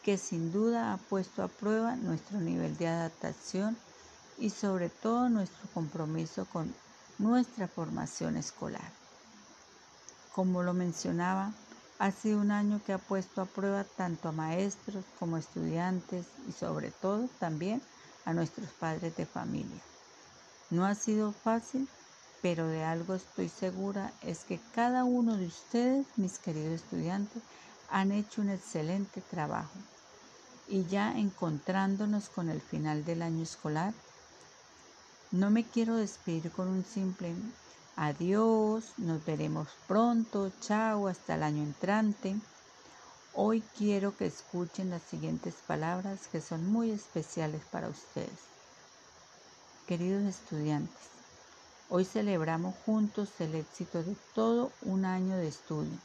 que 0.02 0.18
sin 0.18 0.54
duda 0.54 0.94
ha 0.94 0.98
puesto 0.98 1.44
a 1.44 1.50
prueba 1.50 1.98
nuestro 1.98 2.40
nivel 2.40 2.78
de 2.78 2.88
adaptación 2.88 3.76
y 4.38 4.50
sobre 4.50 4.88
todo 4.88 5.28
nuestro 5.28 5.68
compromiso 5.74 6.46
con 6.46 6.74
nuestra 7.18 7.68
formación 7.68 8.38
escolar. 8.38 8.94
Como 10.34 10.64
lo 10.64 10.74
mencionaba, 10.74 11.52
ha 12.00 12.12
sido 12.12 12.40
un 12.40 12.52
año 12.52 12.82
que 12.86 12.94
ha 12.94 12.98
puesto 12.98 13.42
a 13.42 13.46
prueba 13.46 13.84
tanto 13.84 14.30
a 14.30 14.34
maestros 14.34 15.06
como 15.20 15.38
a 15.38 15.40
estudiantes 15.40 16.26
y 16.48 16.52
sobre 16.52 16.92
todo 16.92 17.30
también 17.40 17.82
a 18.26 18.34
nuestros 18.34 18.70
padres 18.70 19.16
de 19.16 19.26
familia. 19.26 19.82
No 20.70 20.86
ha 20.86 20.96
sido 20.96 21.32
fácil, 21.32 21.88
pero 22.42 22.68
de 22.68 22.84
algo 22.84 23.16
estoy 23.16 23.50
segura 23.50 24.12
es 24.22 24.44
que 24.44 24.60
cada 24.74 25.04
uno 25.04 25.38
de 25.38 25.48
ustedes, 25.48 26.06
mis 26.18 26.38
queridos 26.38 26.82
estudiantes, 26.82 27.42
han 27.90 28.12
hecho 28.12 28.42
un 28.42 28.50
excelente 28.50 29.22
trabajo. 29.22 29.80
Y 30.68 30.86
ya 30.86 31.18
encontrándonos 31.18 32.30
con 32.30 32.50
el 32.50 32.60
final 32.60 33.06
del 33.06 33.22
año 33.22 33.44
escolar, 33.44 33.94
no 35.32 35.50
me 35.50 35.64
quiero 35.64 35.96
despedir 35.96 36.52
con 36.52 36.68
un 36.68 36.84
simple 36.84 37.34
adiós, 37.96 38.94
nos 38.98 39.24
veremos 39.26 39.70
pronto, 39.88 40.52
chao, 40.62 41.08
hasta 41.08 41.36
el 41.36 41.44
año 41.44 41.64
entrante. 41.64 42.36
Hoy 43.34 43.64
quiero 43.78 44.16
que 44.16 44.26
escuchen 44.26 44.90
las 44.90 45.02
siguientes 45.02 45.56
palabras 45.68 46.28
que 46.32 46.42
son 46.42 46.72
muy 46.72 46.92
especiales 46.92 47.62
para 47.72 47.88
ustedes. 47.90 48.40
Queridos 49.88 50.24
estudiantes, 50.24 51.10
hoy 51.90 52.06
celebramos 52.06 52.76
juntos 52.86 53.30
el 53.40 53.56
éxito 53.56 54.04
de 54.04 54.16
todo 54.34 54.72
un 54.82 55.06
año 55.06 55.38
de 55.38 55.48
estudio, 55.48 55.98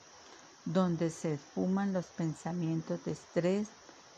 donde 0.64 1.10
se 1.10 1.34
esfuman 1.34 1.92
los 1.92 2.06
pensamientos 2.06 3.04
de 3.04 3.12
estrés, 3.12 3.68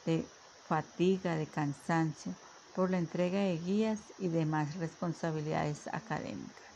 de 0.05 0.27
fatiga, 0.67 1.37
de 1.37 1.47
cansancio, 1.47 2.33
por 2.75 2.91
la 2.91 2.99
entrega 2.99 3.41
de 3.41 3.59
guías 3.59 4.01
y 4.19 4.29
demás 4.29 4.75
responsabilidades 4.77 5.87
académicas. 5.89 6.72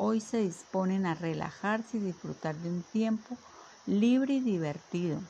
Hoy 0.00 0.20
se 0.20 0.38
disponen 0.38 1.06
a 1.06 1.16
relajarse 1.16 1.96
y 1.96 2.00
disfrutar 2.00 2.54
de 2.54 2.70
un 2.70 2.84
tiempo 2.92 3.36
libre 3.84 4.34
y 4.34 4.40
divertido, 4.40 5.20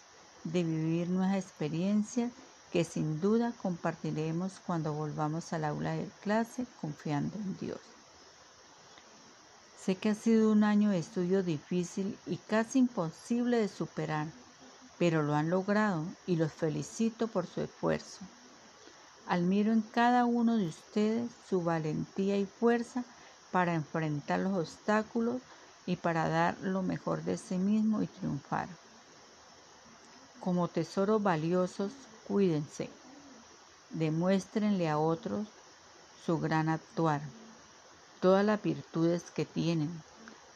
de 0.44 0.62
vivir 0.62 1.09
nuevas 1.09 1.42
experiencias 1.42 2.31
que 2.70 2.85
sin 2.85 3.18
duda 3.18 3.54
compartiremos 3.62 4.61
cuando 4.66 4.92
volvamos 4.92 5.54
al 5.54 5.64
aula 5.64 5.92
de 5.92 6.07
clase 6.20 6.66
confiando 6.83 7.35
en 7.37 7.57
Dios. 7.57 7.81
Sé 9.83 9.94
que 9.94 10.11
ha 10.11 10.14
sido 10.14 10.52
un 10.52 10.62
año 10.62 10.90
de 10.90 10.98
estudio 10.98 11.42
difícil 11.42 12.18
y 12.26 12.37
casi 12.37 12.81
imposible 12.81 13.57
de 13.57 13.68
superar, 13.68 14.26
pero 14.98 15.22
lo 15.22 15.35
han 15.35 15.48
logrado 15.48 16.04
y 16.26 16.37
los 16.37 16.52
felicito 16.52 17.26
por 17.28 17.46
su 17.46 17.62
esfuerzo. 17.62 18.20
Admiro 19.28 19.72
en 19.72 19.81
cada 19.81 20.26
uno 20.26 20.59
de 20.59 20.66
ustedes 20.66 21.31
su 21.48 21.62
valentía 21.62 22.37
y 22.37 22.44
fuerza 22.44 23.02
para 23.50 23.74
enfrentar 23.74 24.40
los 24.40 24.54
obstáculos 24.54 25.40
y 25.87 25.96
para 25.96 26.28
dar 26.28 26.56
lo 26.61 26.82
mejor 26.82 27.22
de 27.22 27.37
sí 27.38 27.56
mismo 27.56 28.02
y 28.02 28.06
triunfar. 28.06 28.68
Como 30.40 30.68
tesoros 30.68 31.22
valiosos, 31.22 31.92
cuídense. 32.26 32.90
Demuéstrenle 33.90 34.88
a 34.88 34.98
otros 34.98 35.48
su 36.24 36.38
gran 36.38 36.68
actuar, 36.68 37.22
todas 38.20 38.44
las 38.44 38.62
virtudes 38.62 39.30
que 39.30 39.46
tienen. 39.46 39.90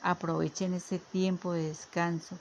Aprovechen 0.03 0.75
ese 0.75 0.99
tiempo 0.99 1.53
de 1.53 1.69
descanso. 1.69 2.37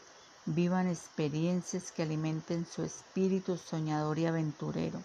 Vivan 0.46 0.88
experiencias 0.88 1.92
que 1.92 2.02
alimenten 2.02 2.66
su 2.66 2.82
espíritu 2.82 3.58
soñador 3.58 4.18
y 4.18 4.26
aventurero 4.26 5.00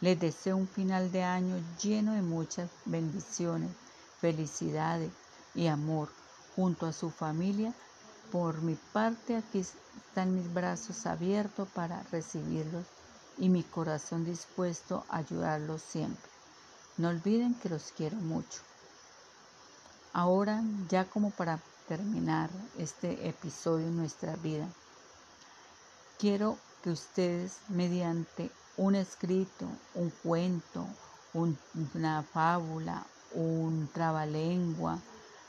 Les 0.00 0.18
deseo 0.20 0.56
un 0.56 0.68
final 0.68 1.10
de 1.10 1.24
año 1.24 1.56
lleno 1.82 2.12
de 2.12 2.22
muchas 2.22 2.70
bendiciones, 2.84 3.70
felicidades 4.20 5.12
y 5.54 5.66
amor 5.66 6.08
junto 6.54 6.86
a 6.86 6.92
su 6.92 7.10
familia. 7.10 7.72
Por 8.32 8.62
mi 8.62 8.74
parte, 8.92 9.36
aquí 9.36 9.60
están 9.60 10.34
mis 10.34 10.52
brazos 10.52 11.06
abiertos 11.06 11.68
para 11.68 12.02
recibirlos 12.04 12.86
y 13.38 13.48
mi 13.48 13.62
corazón 13.62 14.24
dispuesto 14.24 15.04
a 15.08 15.18
ayudarlos 15.18 15.82
siempre. 15.82 16.30
No 16.96 17.08
olviden 17.08 17.54
que 17.54 17.68
los 17.68 17.92
quiero 17.96 18.16
mucho. 18.16 18.60
Ahora, 20.12 20.62
ya 20.88 21.04
como 21.04 21.30
para 21.30 21.60
terminar 21.88 22.48
este 22.78 23.28
episodio 23.28 23.86
en 23.86 23.96
nuestra 23.96 24.34
vida, 24.36 24.66
quiero 26.18 26.58
que 26.82 26.90
ustedes 26.90 27.58
mediante 27.68 28.50
un 28.78 28.94
escrito, 28.94 29.66
un 29.94 30.10
cuento, 30.22 30.86
una 31.94 32.22
fábula, 32.22 33.06
un 33.32 33.88
trabalengua, 33.92 34.98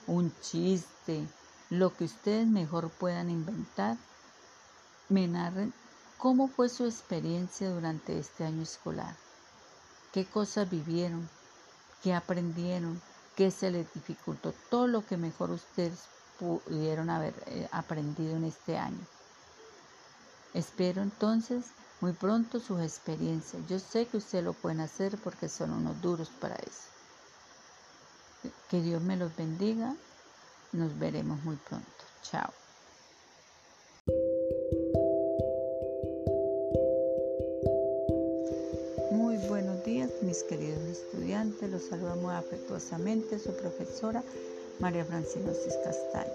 un 0.08 0.34
chiste, 0.42 1.28
lo 1.70 1.96
que 1.96 2.06
ustedes 2.06 2.48
mejor 2.48 2.90
puedan 2.90 3.30
inventar, 3.30 3.98
me 5.10 5.28
narren 5.28 5.74
cómo 6.18 6.48
fue 6.48 6.70
su 6.70 6.86
experiencia 6.86 7.70
durante 7.70 8.18
este 8.18 8.46
año 8.46 8.64
escolar, 8.64 9.16
qué 10.14 10.26
cosas 10.26 10.70
vivieron, 10.70 11.30
qué 12.04 12.14
aprendieron, 12.14 13.02
qué 13.36 13.52
se 13.52 13.70
les 13.72 13.94
dificultó, 13.94 14.54
todo 14.70 14.88
lo 14.88 15.06
que 15.06 15.18
mejor 15.18 15.52
ustedes 15.52 16.00
pudieron 16.40 17.10
haber 17.10 17.34
eh, 17.48 17.68
aprendido 17.72 18.36
en 18.36 18.46
este 18.46 18.78
año. 18.78 19.06
Espero 20.54 21.02
entonces 21.02 21.66
muy 22.00 22.14
pronto 22.14 22.60
sus 22.60 22.82
experiencias. 22.82 23.62
Yo 23.68 23.80
sé 23.80 24.08
que 24.08 24.18
ustedes 24.18 24.44
lo 24.44 24.54
pueden 24.54 24.80
hacer 24.80 25.18
porque 25.18 25.50
son 25.50 25.72
unos 25.72 26.02
duros 26.02 26.30
para 26.40 26.56
eso. 26.56 26.97
Que 28.70 28.82
Dios 28.82 29.02
me 29.02 29.18
los 29.18 29.36
bendiga. 29.36 29.96
Nos 30.74 30.98
veremos 31.00 31.44
muy 31.44 31.56
pronto. 31.56 31.88
Chao. 32.24 32.52
mis 40.22 40.44
queridos 40.44 40.84
estudiantes. 40.84 41.70
Los 41.70 41.84
saludamos 41.84 42.34
afectuosamente 42.34 43.40
su 43.40 43.56
profesora 43.56 44.24
María 44.80 45.06
Francinosis 45.06 45.76
Castaño. 45.84 46.32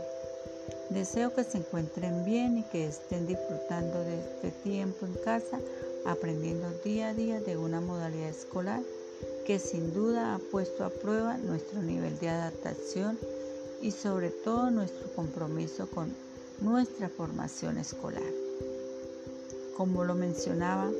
Deseo 0.90 1.34
que 1.34 1.44
se 1.44 1.58
encuentren 1.58 2.24
bien 2.24 2.58
y 2.58 2.62
que 2.64 2.86
estén 2.86 3.26
disfrutando 3.26 4.00
de 4.00 4.18
este 4.18 4.50
tiempo 4.62 5.06
en 5.06 5.14
casa, 5.24 5.58
aprendiendo 6.06 6.70
día 6.84 7.08
a 7.08 7.14
día 7.14 7.40
de 7.40 7.56
una 7.56 7.80
modalidad 7.80 8.28
escolar 8.28 8.80
que 9.46 9.58
sin 9.58 9.92
duda 9.92 10.34
ha 10.34 10.38
puesto 10.38 10.84
a 10.84 10.90
prueba 10.90 11.36
nuestro 11.36 11.82
nivel 11.82 12.18
de 12.18 12.28
adaptación 12.28 13.18
y 13.80 13.90
sobre 13.90 14.30
todo 14.30 14.70
nuestro 14.70 15.12
compromiso 15.14 15.88
con 15.88 16.14
nuestra 16.60 17.08
formación 17.08 17.78
escolar. 17.78 18.22
Como 19.76 20.04
lo 20.04 20.14
mencionaba, 20.14 20.90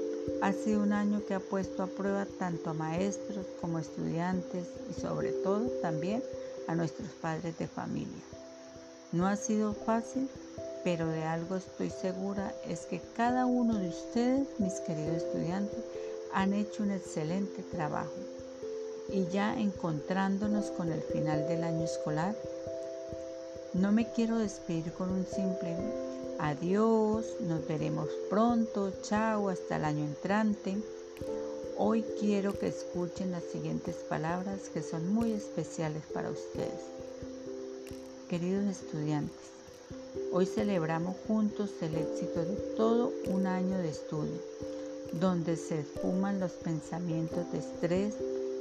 ha 0.41 0.53
sido 0.53 0.83
un 0.83 0.93
año 0.93 1.25
que 1.27 1.35
ha 1.35 1.41
puesto 1.41 1.83
a 1.83 1.87
prueba 1.87 2.27
tanto 2.39 2.71
a 2.71 2.75
maestros 2.75 3.47
como 3.61 3.79
estudiantes 3.79 4.67
y 4.91 5.01
sobre 5.01 5.33
todo 5.33 5.69
también 5.81 6.23
a 6.67 6.75
nuestros 6.75 7.09
padres 7.21 7.59
de 7.59 7.69
familia. 7.69 8.23
No 9.13 9.27
ha 9.27 9.37
sido 9.37 9.75
fácil, 9.75 10.29
pero 10.85 11.07
de 11.07 11.23
algo 11.23 11.57
estoy 11.57 11.91
segura 11.91 12.55
es 12.67 12.87
que 12.87 13.01
cada 13.15 13.47
uno 13.47 13.79
de 13.79 13.89
ustedes, 13.89 14.49
mis 14.59 14.75
queridos 14.81 15.23
estudiantes, 15.23 15.79
han 16.33 16.55
hecho 16.55 16.83
un 16.83 16.93
excelente 16.93 17.63
trabajo. 17.63 18.11
Y 19.13 19.27
ya 19.27 19.61
encontrándonos 19.61 20.71
con 20.71 20.91
el 20.91 21.03
final 21.03 21.47
del 21.47 21.65
año 21.65 21.85
escolar, 21.85 22.35
no 23.75 23.93
me 23.93 24.11
quiero 24.11 24.39
despedir 24.39 24.93
con 24.95 25.11
un 25.11 25.27
simple 25.27 25.77
Adiós, 26.45 27.25
nos 27.41 27.65
veremos 27.69 28.09
pronto, 28.29 28.93
chao, 29.03 29.49
hasta 29.49 29.77
el 29.77 29.85
año 29.85 30.05
entrante. 30.05 30.77
Hoy 31.79 32.05
quiero 32.19 32.59
que 32.59 32.67
escuchen 32.67 33.31
las 33.31 33.45
siguientes 33.45 33.95
palabras 34.09 34.69
que 34.75 34.83
son 34.83 35.15
muy 35.15 35.31
especiales 35.31 36.03
para 36.13 36.31
ustedes. 36.31 36.81
Queridos 38.29 38.65
estudiantes, 38.65 39.37
hoy 40.33 40.47
celebramos 40.47 41.15
juntos 41.29 41.71
el 41.81 41.95
éxito 41.95 42.45
de 42.45 42.57
todo 42.77 43.13
un 43.29 43.47
año 43.47 43.79
de 43.79 43.91
estudio, 43.91 44.41
donde 45.21 45.57
se 45.57 45.79
esfuman 45.79 46.41
los 46.41 46.53
pensamientos 46.53 47.53
de 47.53 47.59
estrés, 47.59 48.15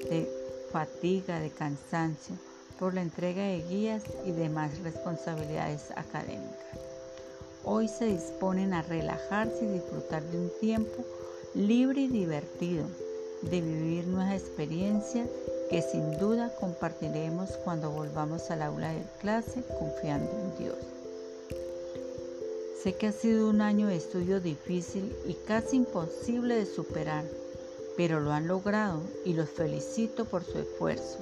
de 0.08 0.41
fatiga, 0.72 1.40
de 1.40 1.50
cansancio, 1.50 2.36
por 2.80 2.94
la 2.94 3.02
entrega 3.02 3.44
de 3.44 3.62
guías 3.62 4.04
y 4.26 4.32
demás 4.32 4.80
responsabilidades 4.80 5.92
académicas 5.92 6.92
hoy 7.64 7.88
se 7.88 8.06
disponen 8.06 8.74
a 8.74 8.82
relajarse 8.82 9.66
y 9.66 9.68
disfrutar 9.68 10.24
de 10.24 10.38
un 10.38 10.52
tiempo 10.60 11.06
libre 11.54 12.02
y 12.02 12.08
divertido, 12.08 12.86
de 13.44 13.62
vivir 13.62 14.08
nuevas 14.08 14.34
experiencias 14.34 15.28
que 15.70 15.82
sin 15.82 16.18
duda 16.18 16.54
compartiremos 16.60 17.52
cuando 17.64 17.92
volvamos 17.92 18.50
al 18.52 18.62
aula 18.62 18.94
de 18.94 19.04
clase 19.20 19.64
confiando 19.80 20.32
en 20.32 20.64
Dios. 20.64 20.78
Sé 22.84 22.96
que 22.96 23.08
ha 23.08 23.12
sido 23.12 23.50
un 23.50 23.62
año 23.62 23.88
de 23.88 23.96
estudio 23.96 24.42
difícil 24.42 25.16
y 25.28 25.36
casi 25.46 25.78
imposible 25.78 26.56
de 26.56 26.66
superar, 26.66 27.26
pero 28.02 28.20
lo 28.20 28.32
han 28.32 28.48
logrado 28.48 29.00
y 29.26 29.34
los 29.34 29.48
felicito 29.48 30.26
por 30.26 30.44
su 30.44 30.58
esfuerzo. 30.58 31.20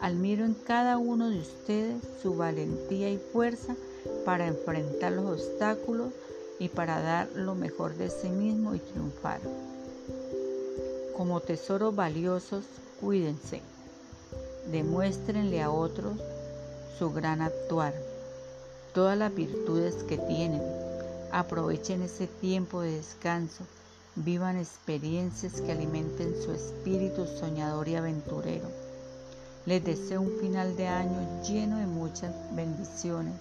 Admiro 0.00 0.46
en 0.46 0.54
cada 0.54 0.96
uno 0.96 1.28
de 1.28 1.38
ustedes 1.38 2.02
su 2.22 2.34
valentía 2.34 3.10
y 3.10 3.18
fuerza 3.18 3.76
para 4.24 4.46
enfrentar 4.46 5.12
los 5.12 5.38
obstáculos 5.38 6.14
y 6.58 6.70
para 6.70 7.02
dar 7.02 7.28
lo 7.34 7.54
mejor 7.54 7.94
de 7.94 8.08
sí 8.08 8.30
mismo 8.30 8.74
y 8.74 8.78
triunfar. 8.78 9.38
Como 11.14 11.40
tesoros 11.40 11.94
valiosos, 11.94 12.64
cuídense. 12.98 13.60
Demuéstrenle 14.72 15.60
a 15.60 15.70
otros 15.70 16.14
su 16.98 17.12
gran 17.12 17.42
actuar, 17.42 17.92
todas 18.94 19.18
las 19.18 19.34
virtudes 19.34 19.94
que 20.04 20.16
tienen. 20.16 20.62
Aprovechen 21.32 22.00
ese 22.00 22.28
tiempo 22.28 22.80
de 22.80 22.92
descanso. 22.92 23.64
Vivan 24.16 24.56
experiencias 24.56 25.60
que 25.60 25.72
alimenten 25.72 26.34
su 26.42 26.52
espíritu 26.52 27.26
soñador 27.26 27.86
y 27.86 27.96
aventurero. 27.96 28.66
Les 29.66 29.84
deseo 29.84 30.22
un 30.22 30.38
final 30.40 30.74
de 30.74 30.88
año 30.88 31.42
lleno 31.42 31.76
de 31.76 31.86
muchas 31.86 32.32
bendiciones 32.54 33.34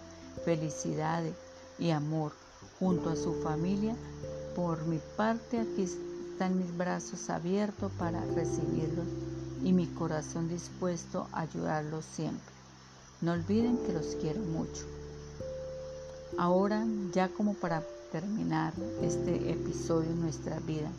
felicidades 0.44 1.34
y 1.80 1.92
amor 1.92 2.34
junto 2.78 3.10
a 3.10 3.16
su 3.16 3.42
familia. 3.42 3.96
Por 4.54 4.86
mi 4.86 5.00
parte 5.16 5.60
aquí 5.60 5.84
están 5.84 6.58
mis 6.58 6.76
brazos 6.76 7.30
abiertos 7.30 7.92
para 7.98 8.26
recibirlos 8.36 9.08
y 9.64 9.72
mi 9.72 9.88
corazón 9.88 10.50
dispuesto 10.50 11.28
a 11.32 11.42
ayudarlos 11.42 12.04
siempre. 12.04 12.54
No 13.22 13.32
olviden 13.32 13.78
que 13.78 13.94
los 13.94 14.16
quiero 14.22 14.42
mucho. 14.42 14.84
Ahora, 16.38 16.86
ya 17.14 17.30
como 17.30 17.54
para 17.54 17.82
terminar 18.16 18.72
este 19.02 19.52
episodio 19.52 20.10
en 20.10 20.22
nuestra 20.22 20.58
vida, 20.62 20.90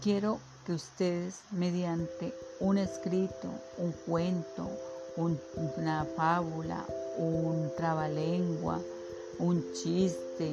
quiero 0.00 0.38
que 0.64 0.72
ustedes 0.72 1.40
mediante 1.50 2.32
un 2.60 2.78
escrito, 2.78 3.48
un 3.78 3.90
cuento, 4.06 4.70
una 5.76 6.06
fábula, 6.14 6.86
un 7.18 7.72
trabalengua, 7.76 8.80
un 9.40 9.64
chiste, 9.72 10.52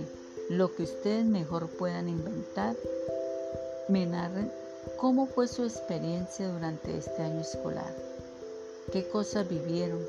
lo 0.49 0.73
que 0.75 0.83
ustedes 0.83 1.23
mejor 1.23 1.67
puedan 1.69 2.09
inventar, 2.09 2.75
me 3.89 4.07
narren 4.07 4.51
cómo 4.97 5.27
fue 5.27 5.47
su 5.47 5.65
experiencia 5.65 6.47
durante 6.47 6.97
este 6.97 7.21
año 7.21 7.41
escolar, 7.41 7.95
qué 8.91 9.07
cosas 9.07 9.47
vivieron, 9.47 9.99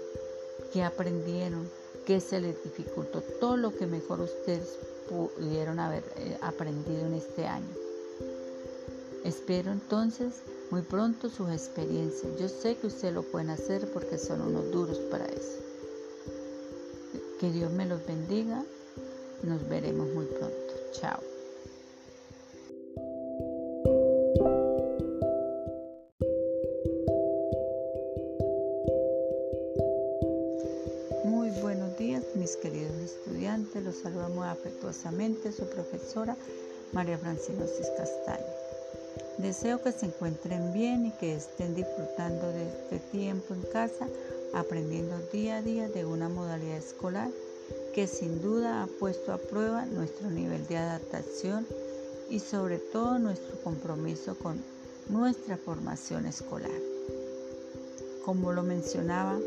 qué 0.73 0.83
aprendieron, 0.83 1.69
qué 2.07 2.19
se 2.19 2.41
les 2.41 2.65
dificultó, 2.65 3.21
todo 3.21 3.59
lo 3.59 3.77
que 3.77 3.87
mejor 3.87 4.23
ustedes 4.23 4.79
pudieron 5.13 5.79
haber 5.79 6.05
eh, 6.17 6.39
aprendido 6.41 7.07
en 7.07 7.15
este 7.15 7.47
año. 7.47 7.75
Espero 9.25 9.71
entonces 9.71 10.35
muy 10.71 10.83
pronto 10.83 11.29
sus 11.29 11.51
experiencias. 11.51 12.33
Yo 12.41 12.49
sé 12.49 12.77
que 12.77 12.87
ustedes 12.87 13.15
lo 13.15 13.23
pueden 13.23 13.51
hacer 13.51 13.93
porque 13.93 14.19
son 14.19 14.41
unos 14.41 14.71
duros 14.71 14.99
para 15.11 15.27
eso. 15.27 15.59
Que 17.39 17.51
Dios 17.51 17.71
me 17.73 17.87
los 17.87 18.05
bendiga. 18.07 18.65
Nos 19.43 19.69
veremos 19.69 20.09
muy 20.15 20.27
pronto. 20.27 20.75
Chao. 20.93 21.32
Su 34.93 35.65
profesora 35.69 36.37
María 36.93 37.19
Francinosis 37.19 37.89
Castaño. 37.97 38.45
Deseo 39.39 39.83
que 39.83 39.93
se 39.93 40.07
encuentren 40.07 40.73
bien 40.73 41.07
y 41.07 41.11
que 41.13 41.35
estén 41.35 41.75
disfrutando 41.75 42.49
de 42.49 42.69
este 42.69 42.99
tiempo 43.11 43.55
en 43.55 43.63
casa, 43.73 44.07
aprendiendo 44.55 45.19
día 45.33 45.57
a 45.57 45.63
día 45.63 45.89
de 45.89 46.05
una 46.05 46.29
modalidad 46.29 46.77
escolar 46.77 47.31
que 47.95 48.07
sin 48.07 48.41
duda 48.43 48.83
ha 48.83 48.87
puesto 48.87 49.33
a 49.33 49.39
prueba 49.39 49.87
nuestro 49.87 50.31
nivel 50.31 50.67
de 50.67 50.77
adaptación 50.77 51.67
y 52.31 52.39
sobre 52.39 52.79
todo 52.79 53.19
nuestro 53.19 53.57
compromiso 53.63 54.37
con 54.37 54.63
nuestra 55.09 55.57
formación 55.57 56.27
escolar. 56.27 56.71
Como 58.25 58.53
lo 58.53 58.63
mencionaba, 58.63 59.39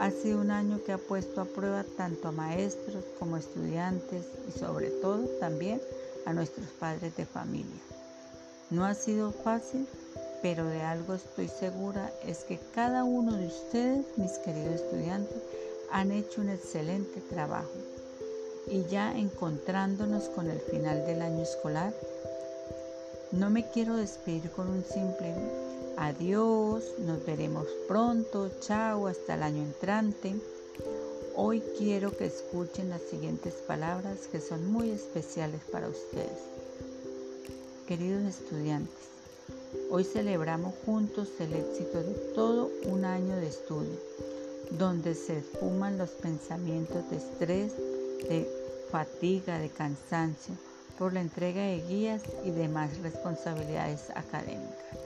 ha 0.00 0.10
sido 0.10 0.40
un 0.40 0.50
año 0.50 0.82
que 0.84 0.92
ha 0.92 0.98
puesto 0.98 1.40
a 1.40 1.44
prueba 1.44 1.84
tanto 1.96 2.28
a 2.28 2.32
maestros 2.32 3.04
como 3.18 3.36
estudiantes 3.36 4.26
y 4.48 4.58
sobre 4.58 4.90
todo 4.90 5.26
también 5.40 5.80
a 6.26 6.32
nuestros 6.32 6.68
padres 6.78 7.16
de 7.16 7.26
familia. 7.26 7.80
No 8.70 8.84
ha 8.84 8.94
sido 8.94 9.32
fácil, 9.32 9.86
pero 10.40 10.66
de 10.66 10.82
algo 10.82 11.14
estoy 11.14 11.48
segura 11.48 12.12
es 12.26 12.38
que 12.44 12.58
cada 12.74 13.04
uno 13.04 13.36
de 13.36 13.46
ustedes, 13.46 14.06
mis 14.16 14.32
queridos 14.38 14.76
estudiantes, 14.76 15.42
han 15.90 16.10
hecho 16.10 16.40
un 16.40 16.48
excelente 16.48 17.20
trabajo. 17.20 17.70
Y 18.66 18.84
ya 18.84 19.16
encontrándonos 19.16 20.28
con 20.30 20.48
el 20.48 20.60
final 20.60 21.04
del 21.04 21.22
año 21.22 21.42
escolar, 21.42 21.92
no 23.32 23.50
me 23.50 23.68
quiero 23.70 23.96
despedir 23.96 24.50
con 24.50 24.68
un 24.68 24.84
simple 24.84 25.34
adiós, 26.02 26.82
nos 26.98 27.24
veremos 27.24 27.68
pronto, 27.86 28.50
chao, 28.60 29.06
hasta 29.06 29.34
el 29.34 29.44
año 29.44 29.62
entrante. 29.62 30.34
Hoy 31.36 31.62
quiero 31.78 32.10
que 32.16 32.26
escuchen 32.26 32.90
las 32.90 33.02
siguientes 33.02 33.54
palabras 33.68 34.26
que 34.30 34.40
son 34.40 34.72
muy 34.72 34.90
especiales 34.90 35.60
para 35.70 35.88
ustedes. 35.88 36.40
Queridos 37.86 38.24
estudiantes, 38.24 38.98
hoy 39.90 40.02
celebramos 40.02 40.74
juntos 40.84 41.28
el 41.38 41.54
éxito 41.54 42.02
de 42.02 42.14
todo 42.34 42.68
un 42.86 43.04
año 43.04 43.36
de 43.36 43.46
estudio, 43.46 43.96
donde 44.72 45.14
se 45.14 45.38
esfuman 45.38 45.98
los 45.98 46.10
pensamientos 46.10 47.08
de 47.10 47.16
estrés, 47.16 47.76
de 48.28 48.50
fatiga, 48.90 49.60
de 49.60 49.68
cansancio, 49.68 50.56
por 50.98 51.12
la 51.12 51.20
entrega 51.20 51.62
de 51.62 51.80
guías 51.82 52.22
y 52.44 52.50
demás 52.50 52.90
responsabilidades 52.98 54.10
académicas. 54.10 55.01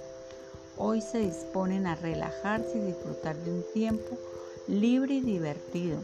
Hoy 0.78 1.00
se 1.00 1.18
disponen 1.18 1.86
a 1.86 1.94
relajarse 1.94 2.76
y 2.76 2.82
disfrutar 2.82 3.34
de 3.36 3.50
un 3.50 3.64
tiempo 3.72 4.18
libre 4.68 5.14
y 5.14 5.20
divertido, 5.20 5.98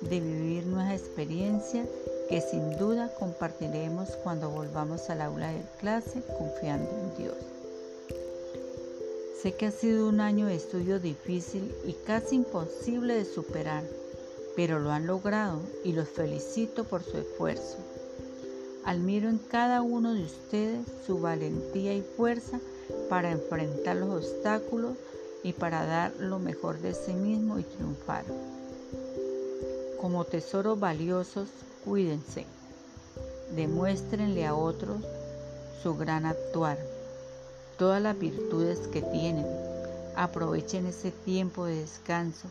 de 0.00 0.20
vivir 0.20 0.64
nuevas 0.66 0.92
experiencias 0.92 1.88
que 2.28 2.40
sin 2.40 2.76
duda 2.78 3.12
compartiremos 3.18 4.10
cuando 4.22 4.48
volvamos 4.48 5.10
al 5.10 5.22
aula 5.22 5.50
de 5.50 5.62
clase 5.80 6.22
confiando 6.38 6.88
en 6.88 7.16
Dios. 7.16 7.36
Sé 9.42 9.54
que 9.54 9.66
ha 9.66 9.72
sido 9.72 10.08
un 10.08 10.20
año 10.20 10.46
de 10.46 10.54
estudio 10.54 11.00
difícil 11.00 11.74
y 11.84 11.94
casi 12.06 12.36
imposible 12.36 13.14
de 13.14 13.24
superar, 13.24 13.82
pero 14.54 14.78
lo 14.78 14.92
han 14.92 15.08
logrado 15.08 15.58
y 15.82 15.94
los 15.94 16.08
felicito 16.08 16.84
por 16.84 17.02
su 17.02 17.18
esfuerzo. 17.18 17.78
Admiro 18.84 19.28
en 19.28 19.38
cada 19.38 19.82
uno 19.82 20.14
de 20.14 20.22
ustedes 20.22 20.86
su 21.04 21.18
valentía 21.18 21.92
y 21.92 22.02
fuerza 22.02 22.60
para 23.08 23.30
enfrentar 23.30 23.96
los 23.96 24.24
obstáculos 24.24 24.96
y 25.42 25.52
para 25.52 25.84
dar 25.84 26.12
lo 26.18 26.38
mejor 26.38 26.80
de 26.80 26.94
sí 26.94 27.12
mismo 27.12 27.58
y 27.58 27.62
triunfar. 27.62 28.24
Como 30.00 30.24
tesoros 30.24 30.78
valiosos, 30.78 31.48
cuídense. 31.84 32.46
Demuéstrenle 33.54 34.46
a 34.46 34.54
otros 34.54 34.98
su 35.82 35.96
gran 35.96 36.26
actuar, 36.26 36.78
todas 37.78 38.00
las 38.00 38.18
virtudes 38.18 38.78
que 38.88 39.02
tienen. 39.02 39.46
Aprovechen 40.16 40.86
ese 40.86 41.10
tiempo 41.10 41.66
de 41.66 41.80
descanso. 41.80 42.48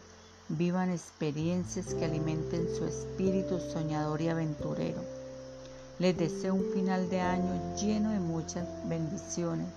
Vivan 0.49 0.91
experiencias 0.91 1.93
que 1.93 2.05
alimenten 2.05 2.67
su 2.75 2.85
espíritu 2.85 3.59
soñador 3.59 4.21
y 4.21 4.27
aventurero 4.27 5.01
les 6.01 6.17
deseo 6.17 6.55
un 6.55 6.65
final 6.73 7.11
de 7.11 7.19
año 7.19 7.75
lleno 7.79 8.09
de 8.09 8.19
muchas 8.19 8.67
bendiciones, 8.85 9.67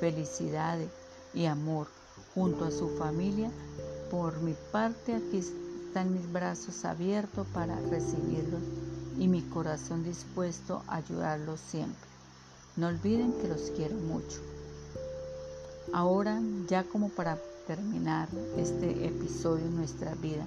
felicidades 0.00 0.90
y 1.34 1.46
amor 1.46 1.88
junto 2.34 2.64
a 2.64 2.70
su 2.70 2.88
familia. 2.96 3.50
Por 4.10 4.40
mi 4.40 4.54
parte 4.70 5.14
aquí 5.14 5.38
están 5.38 6.12
mis 6.12 6.30
brazos 6.30 6.84
abiertos 6.84 7.46
para 7.54 7.80
recibirlos 7.80 8.62
y 9.18 9.28
mi 9.28 9.42
corazón 9.42 10.04
dispuesto 10.04 10.82
a 10.86 10.96
ayudarlos 10.96 11.60
siempre. 11.60 12.08
No 12.76 12.88
olviden 12.88 13.32
que 13.34 13.48
los 13.48 13.70
quiero 13.76 13.96
mucho. 13.96 14.40
Ahora, 15.92 16.40
ya 16.68 16.84
como 16.84 17.10
para 17.10 17.36
terminar 17.66 18.28
este 18.56 19.06
episodio 19.06 19.66
en 19.66 19.76
nuestra 19.76 20.14
vida, 20.14 20.46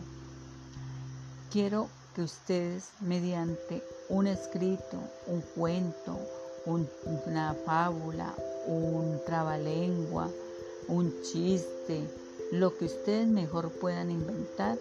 quiero 1.51 1.88
que 2.15 2.23
ustedes 2.23 2.89
mediante 3.01 3.84
un 4.10 4.25
escrito, 4.25 4.97
un 5.27 5.41
cuento, 5.55 6.17
una 6.65 7.53
fábula, 7.65 8.34
un 8.67 9.19
trabalengua, 9.25 10.30
un 10.88 11.21
chiste, 11.21 12.01
lo 12.51 12.78
que 12.78 12.86
ustedes 12.86 13.28
mejor 13.28 13.71
puedan 13.71 14.12
inventar, 14.12 14.78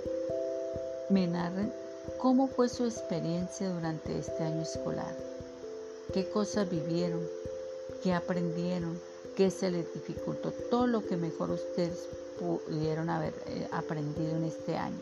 me 1.11 1.27
narren 1.27 1.73
cómo 2.19 2.49
fue 2.49 2.69
su 2.69 2.85
experiencia 2.85 3.71
durante 3.71 4.19
este 4.19 4.43
año 4.43 4.63
escolar, 4.63 5.17
qué 6.13 6.29
cosas 6.29 6.69
vivieron, 6.69 7.21
qué 8.03 8.13
aprendieron, 8.13 8.99
qué 9.37 9.51
se 9.51 9.71
les 9.71 9.93
dificultó, 9.95 10.53
todo 10.71 10.87
lo 10.87 11.05
que 11.07 11.17
mejor 11.17 11.51
ustedes 11.51 12.09
pudieron 12.39 13.11
haber 13.11 13.35
eh, 13.47 13.69
aprendido 13.73 14.37
en 14.37 14.45
este 14.45 14.77
año. 14.77 14.99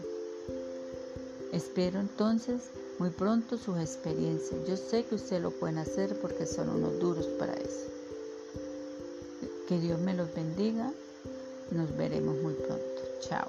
Espero 1.53 2.01
entonces 2.01 2.63
muy 2.99 3.11
pronto 3.11 3.59
sus 3.59 3.79
experiencias. 3.79 4.67
Yo 4.67 4.77
sé 4.77 5.05
que 5.05 5.17
ustedes 5.17 5.43
lo 5.43 5.51
pueden 5.51 5.79
hacer 5.79 6.19
porque 6.21 6.47
son 6.47 6.71
unos 6.71 6.99
duros 6.99 7.27
para 7.39 7.53
eso. 7.55 7.92
Que 9.73 9.81
Dios 9.81 9.99
me 10.01 10.13
los 10.13 10.35
bendiga. 10.35 10.93
Nos 11.71 11.97
veremos 11.97 12.37
muy 12.43 12.53
pronto. 12.53 13.03
Chao. 13.21 13.49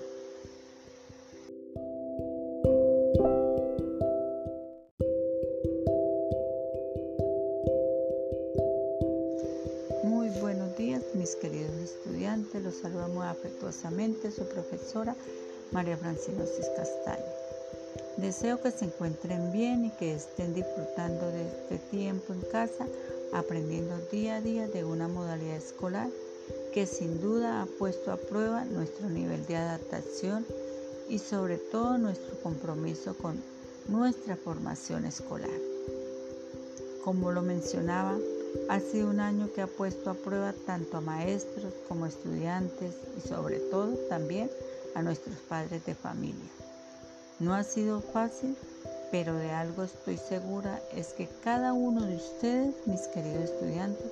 Muy 10.06 10.30
buenos 10.40 10.78
días 10.78 11.04
mis 11.14 11.36
queridos 11.36 11.74
estudiantes. 11.74 12.64
Los 12.64 12.76
saludamos 12.76 13.26
afectuosamente 13.26 14.32
su 14.32 14.46
profesora 14.46 15.18
María 15.74 15.98
Francinosis 15.98 16.70
Castaño. 16.78 17.34
Deseo 18.16 18.62
que 18.62 18.72
se 18.72 18.86
encuentren 18.86 19.52
bien 19.52 19.84
y 19.84 19.90
que 19.90 20.14
estén 20.14 20.54
disfrutando 20.54 21.28
de 21.32 21.48
este 21.48 21.80
tiempo 21.92 22.32
en 22.32 22.42
casa, 22.50 22.88
aprendiendo 23.34 23.96
día 24.12 24.38
a 24.38 24.42
día 24.42 24.68
de 24.68 24.84
una 24.84 25.08
modalidad 25.08 25.58
escolar 25.58 26.10
que 26.74 26.86
sin 26.86 27.22
duda 27.22 27.62
ha 27.62 27.66
puesto 27.66 28.12
a 28.12 28.18
prueba 28.18 28.66
nuestro 28.66 29.10
nivel 29.10 29.46
de 29.46 29.56
adaptación 29.56 30.46
y 31.08 31.20
sobre 31.20 31.58
todo 31.58 31.98
nuestro 31.98 32.36
compromiso 32.42 33.16
con 33.16 33.42
nuestra 33.88 34.36
formación 34.36 35.06
escolar. 35.06 35.50
Como 37.04 37.32
lo 37.32 37.42
mencionaba, 37.42 38.18
ha 38.70 38.80
sido 38.80 39.10
un 39.10 39.20
año 39.20 39.52
que 39.54 39.62
ha 39.62 39.68
puesto 39.68 40.10
a 40.10 40.14
prueba 40.14 40.54
tanto 40.66 40.98
a 40.98 41.02
maestros 41.02 41.74
como 41.88 42.06
estudiantes 42.06 42.94
y 43.18 43.28
sobre 43.28 43.60
todo 43.60 43.96
también 44.10 44.50
a 44.96 45.02
nuestros 45.02 45.36
padres 45.50 45.86
de 45.86 45.96
familia. 45.96 46.50
No 47.40 47.54
ha 47.54 47.64
sido 47.64 48.00
fácil, 48.00 48.56
pero 49.14 49.36
de 49.36 49.52
algo 49.52 49.84
estoy 49.84 50.18
segura 50.18 50.82
es 50.98 51.10
que 51.10 51.30
cada 51.44 51.74
uno 51.74 52.04
de 52.04 52.16
ustedes, 52.16 52.74
mis 52.88 53.02
queridos 53.02 53.44
estudiantes, 53.44 54.08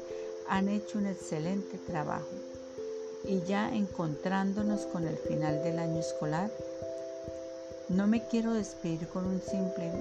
han 0.47 0.69
hecho 0.69 0.99
un 0.99 1.07
excelente 1.07 1.79
trabajo. 1.87 2.29
Y 3.23 3.41
ya 3.41 3.73
encontrándonos 3.73 4.81
con 4.81 5.07
el 5.07 5.17
final 5.17 5.63
del 5.63 5.79
año 5.79 5.99
escolar, 5.99 6.51
no 7.89 8.05
me 8.05 8.27
quiero 8.27 8.53
despedir 8.53 9.07
con 9.07 9.25
un 9.25 9.41
simple 9.41 9.91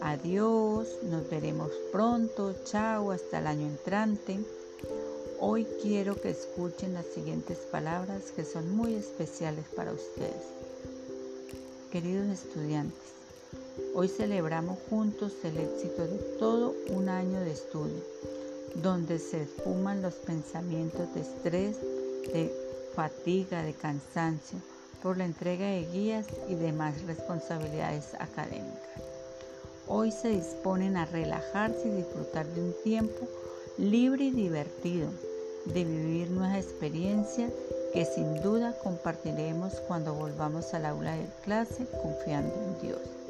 adiós, 0.00 0.96
nos 1.02 1.28
veremos 1.28 1.70
pronto, 1.92 2.54
chao, 2.64 3.10
hasta 3.10 3.40
el 3.40 3.48
año 3.48 3.66
entrante. 3.66 4.38
Hoy 5.40 5.66
quiero 5.82 6.18
que 6.18 6.30
escuchen 6.30 6.94
las 6.94 7.04
siguientes 7.04 7.58
palabras 7.70 8.32
que 8.34 8.46
son 8.46 8.74
muy 8.74 8.94
especiales 8.94 9.66
para 9.76 9.92
ustedes. 9.92 10.42
Queridos 11.92 12.28
estudiantes, 12.28 13.17
hoy 13.98 14.06
celebramos 14.06 14.78
juntos 14.88 15.32
el 15.42 15.58
éxito 15.58 16.06
de 16.06 16.18
todo 16.38 16.72
un 16.90 17.08
año 17.08 17.40
de 17.40 17.50
estudio, 17.50 18.00
donde 18.76 19.18
se 19.18 19.42
esfuman 19.42 20.02
los 20.02 20.14
pensamientos 20.14 21.12
de 21.14 21.22
estrés, 21.22 21.78
de 22.32 22.54
fatiga, 22.94 23.64
de 23.64 23.72
cansancio, 23.72 24.60
por 25.02 25.18
la 25.18 25.24
entrega 25.24 25.66
de 25.66 25.84
guías 25.86 26.26
y 26.48 26.54
demás 26.54 27.02
responsabilidades 27.08 28.14
académicas. 28.20 29.02
Hoy 29.88 30.12
se 30.12 30.28
disponen 30.28 30.96
a 30.96 31.04
relajarse 31.04 31.88
y 31.88 31.96
disfrutar 31.96 32.46
de 32.46 32.60
un 32.60 32.74
tiempo 32.84 33.26
libre 33.78 34.26
y 34.26 34.30
divertido, 34.30 35.08
de 35.64 35.84
vivir 35.84 36.30
nuevas 36.30 36.58
experiencias 36.58 37.50
que 37.92 38.04
sin 38.04 38.42
duda 38.42 38.78
compartiremos 38.80 39.72
cuando 39.88 40.14
volvamos 40.14 40.72
al 40.72 40.86
aula 40.86 41.16
de 41.16 41.26
clase 41.42 41.84
confiando 42.00 42.54
en 42.54 42.80
Dios. 42.80 43.27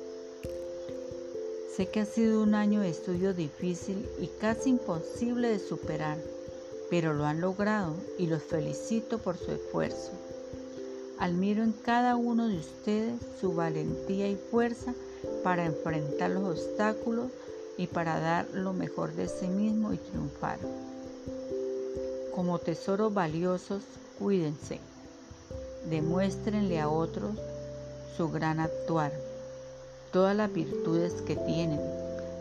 Sé 1.79 1.87
que 1.87 2.01
ha 2.01 2.07
sido 2.07 2.43
un 2.43 2.57
año 2.57 2.81
de 2.81 2.89
estudio 2.89 3.35
difícil 3.35 4.05
y 4.19 4.27
casi 4.27 4.71
imposible 4.71 5.47
de 5.47 5.61
superar, 5.61 6.19
pero 6.91 7.15
lo 7.15 7.25
han 7.25 7.41
logrado 7.41 7.95
y 8.19 8.27
los 8.27 8.43
felicito 8.43 9.19
por 9.19 9.37
su 9.37 9.53
esfuerzo. 9.53 10.11
Admiro 11.21 11.63
en 11.63 11.71
cada 11.71 12.17
uno 12.17 12.49
de 12.49 12.57
ustedes 12.57 13.21
su 13.41 13.55
valentía 13.55 14.29
y 14.29 14.35
fuerza 14.35 14.93
para 15.45 15.67
enfrentar 15.67 16.31
los 16.33 16.59
obstáculos 16.59 17.31
y 17.77 17.87
para 17.87 18.19
dar 18.19 18.49
lo 18.53 18.73
mejor 18.73 19.15
de 19.15 19.29
sí 19.29 19.47
mismo 19.47 19.93
y 19.93 19.99
triunfar. 19.99 20.59
Como 22.35 22.59
tesoros 22.59 23.15
valiosos, 23.15 23.85
cuídense. 24.19 24.81
Demuéstrenle 25.89 26.81
a 26.81 26.89
otros 26.89 27.37
su 28.17 28.29
gran 28.31 28.59
actuar, 28.59 29.13
todas 30.13 30.37
las 30.37 30.53
virtudes 30.53 31.13
que 31.23 31.37
tienen. 31.37 31.81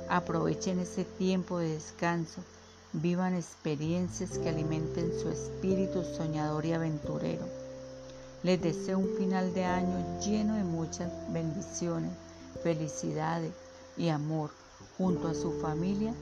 Aprovechen 0.10 0.80
ese 0.80 1.03
tiempo 1.03 1.60
de 1.60 1.73
descanso. 1.73 2.41
Vivan 2.93 3.36
experiencias 3.36 4.38
que 4.38 4.49
alimenten 4.49 5.12
su 5.19 5.30
espíritu 5.30 6.03
soñador 6.03 6.65
y 6.65 6.73
aventurero. 6.73 7.45
Les 8.43 8.62
deseo 8.62 8.99
un 8.99 9.10
final 9.17 9.53
de 9.53 9.65
año 9.65 10.19
lleno 10.21 10.56
de 10.56 10.63
muchas 10.63 11.12
bendiciones, 11.34 12.12
felicidades 12.63 13.51
y 13.97 14.10
amor 14.10 14.51
junto 14.97 15.27
a 15.27 15.34
su 15.34 15.51
familia. 15.60 16.13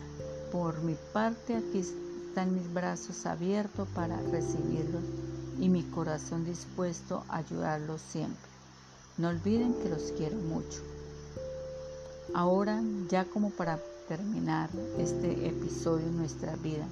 Por 0.52 0.82
mi 0.82 0.96
parte, 1.14 1.56
aquí 1.56 1.80
están 1.80 2.56
mis 2.56 2.74
brazos 2.74 3.26
abiertos 3.26 3.88
para 3.94 4.20
recibirlos 4.32 5.04
y 5.60 5.70
mi 5.70 5.84
corazón 5.84 6.46
dispuesto 6.46 7.24
a 7.30 7.38
ayudarlos 7.38 8.02
siempre. 8.02 8.50
No 9.18 9.30
olviden 9.30 9.74
que 9.76 9.90
los 9.90 10.12
quiero 10.18 10.38
mucho. 10.38 10.95
Ahora, 12.34 12.82
ya 13.10 13.26
como 13.26 13.50
para 13.52 13.80
terminar 14.08 14.70
este 14.98 15.48
episodio 15.48 16.06
en 16.08 16.18
nuestra 16.18 16.56
vida, 16.58 16.86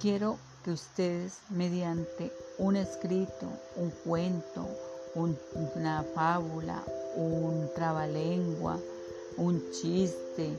quiero 0.00 0.38
que 0.64 0.72
ustedes 0.72 1.38
mediante 1.50 2.32
un 2.58 2.76
escrito, 2.76 3.46
un 3.76 3.90
cuento, 4.04 4.66
una 5.74 6.02
fábula, 6.14 6.82
un 7.16 7.70
trabalengua, 7.74 8.78
un 9.36 9.62
chiste, 9.70 10.50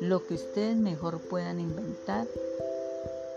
lo 0.00 0.26
que 0.26 0.34
ustedes 0.34 0.76
mejor 0.76 1.20
puedan 1.20 1.60
inventar, 1.60 2.26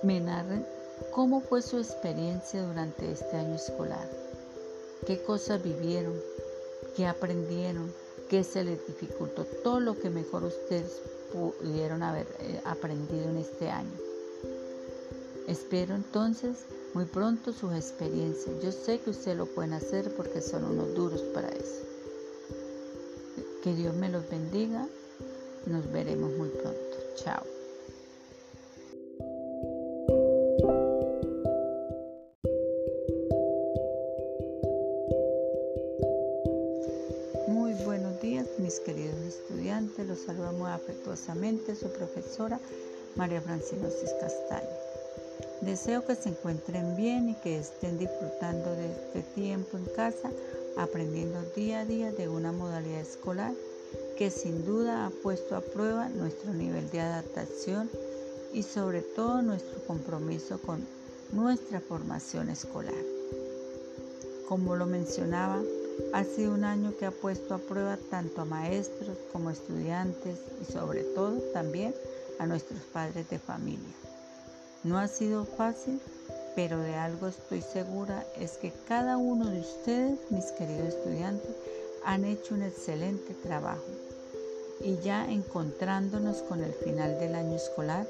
me 0.03 0.19
narren 0.19 0.65
cómo 1.11 1.41
fue 1.41 1.61
su 1.61 1.77
experiencia 1.77 2.63
durante 2.63 3.11
este 3.11 3.37
año 3.37 3.55
escolar, 3.55 4.09
qué 5.05 5.21
cosas 5.23 5.61
vivieron, 5.63 6.13
qué 6.95 7.07
aprendieron, 7.07 7.91
qué 8.29 8.43
se 8.43 8.63
les 8.63 8.85
dificultó, 8.85 9.43
todo 9.63 9.79
lo 9.79 9.99
que 9.99 10.09
mejor 10.09 10.43
ustedes 10.43 11.01
pudieron 11.33 12.03
haber 12.03 12.27
eh, 12.39 12.61
aprendido 12.63 13.29
en 13.29 13.37
este 13.37 13.69
año. 13.69 13.97
Espero 15.47 15.95
entonces 15.95 16.59
muy 16.93 17.05
pronto 17.05 17.51
sus 17.51 17.73
experiencias. 17.73 18.61
Yo 18.63 18.71
sé 18.71 18.99
que 18.99 19.09
ustedes 19.09 19.37
lo 19.37 19.47
pueden 19.47 19.73
hacer 19.73 20.13
porque 20.15 20.41
son 20.41 20.63
unos 20.63 20.93
duros 20.95 21.21
para 21.33 21.49
eso. 21.49 21.81
Que 23.63 23.73
Dios 23.73 23.95
me 23.95 24.09
los 24.09 24.29
bendiga. 24.29 24.87
Nos 25.65 25.91
veremos 25.91 26.31
muy 26.37 26.49
pronto. 26.49 26.97
Chao. 27.15 27.58
Su 41.75 41.91
profesora 41.91 42.59
María 43.15 43.39
Francina 43.39 43.87
Castaño. 44.19 44.67
Deseo 45.61 46.03
que 46.03 46.15
se 46.15 46.29
encuentren 46.29 46.95
bien 46.95 47.29
y 47.29 47.35
que 47.35 47.59
estén 47.59 47.99
disfrutando 47.99 48.71
de 48.71 48.91
este 48.91 49.21
tiempo 49.35 49.77
en 49.77 49.85
casa 49.85 50.31
aprendiendo 50.75 51.39
día 51.55 51.81
a 51.81 51.85
día 51.85 52.11
de 52.11 52.27
una 52.27 52.51
modalidad 52.51 53.01
escolar 53.01 53.53
que 54.17 54.31
sin 54.31 54.65
duda 54.65 55.05
ha 55.05 55.09
puesto 55.11 55.55
a 55.55 55.61
prueba 55.61 56.09
nuestro 56.09 56.51
nivel 56.51 56.89
de 56.89 57.01
adaptación 57.01 57.91
y 58.51 58.63
sobre 58.63 59.01
todo 59.01 59.43
nuestro 59.43 59.83
compromiso 59.85 60.59
con 60.59 60.83
nuestra 61.31 61.79
formación 61.79 62.49
escolar. 62.49 63.03
Como 64.47 64.75
lo 64.75 64.87
mencionaba, 64.87 65.61
ha 66.13 66.23
sido 66.23 66.53
un 66.53 66.63
año 66.63 66.93
que 66.97 67.05
ha 67.05 67.11
puesto 67.11 67.53
a 67.53 67.59
prueba 67.59 67.97
tanto 68.09 68.41
a 68.41 68.45
maestros 68.45 69.17
como 69.31 69.49
estudiantes 69.49 70.39
y 70.61 70.71
sobre 70.71 71.03
todo 71.03 71.39
también 71.53 71.93
a 72.39 72.45
nuestros 72.45 72.81
padres 72.93 73.29
de 73.29 73.39
familia. 73.39 73.95
No 74.83 74.97
ha 74.97 75.07
sido 75.07 75.45
fácil, 75.45 75.99
pero 76.55 76.79
de 76.79 76.95
algo 76.95 77.27
estoy 77.27 77.61
segura 77.61 78.25
es 78.37 78.57
que 78.57 78.73
cada 78.87 79.17
uno 79.17 79.49
de 79.49 79.59
ustedes, 79.59 80.19
mis 80.29 80.45
queridos 80.53 80.89
estudiantes, 80.89 81.55
han 82.05 82.25
hecho 82.25 82.55
un 82.55 82.63
excelente 82.63 83.33
trabajo. 83.33 83.83
Y 84.81 84.97
ya 84.99 85.29
encontrándonos 85.29 86.37
con 86.43 86.63
el 86.63 86.73
final 86.73 87.19
del 87.19 87.35
año 87.35 87.55
escolar, 87.55 88.07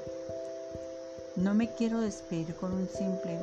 no 1.36 1.54
me 1.54 1.74
quiero 1.74 2.00
despedir 2.00 2.54
con 2.54 2.72
un 2.72 2.88
simple 2.88 3.38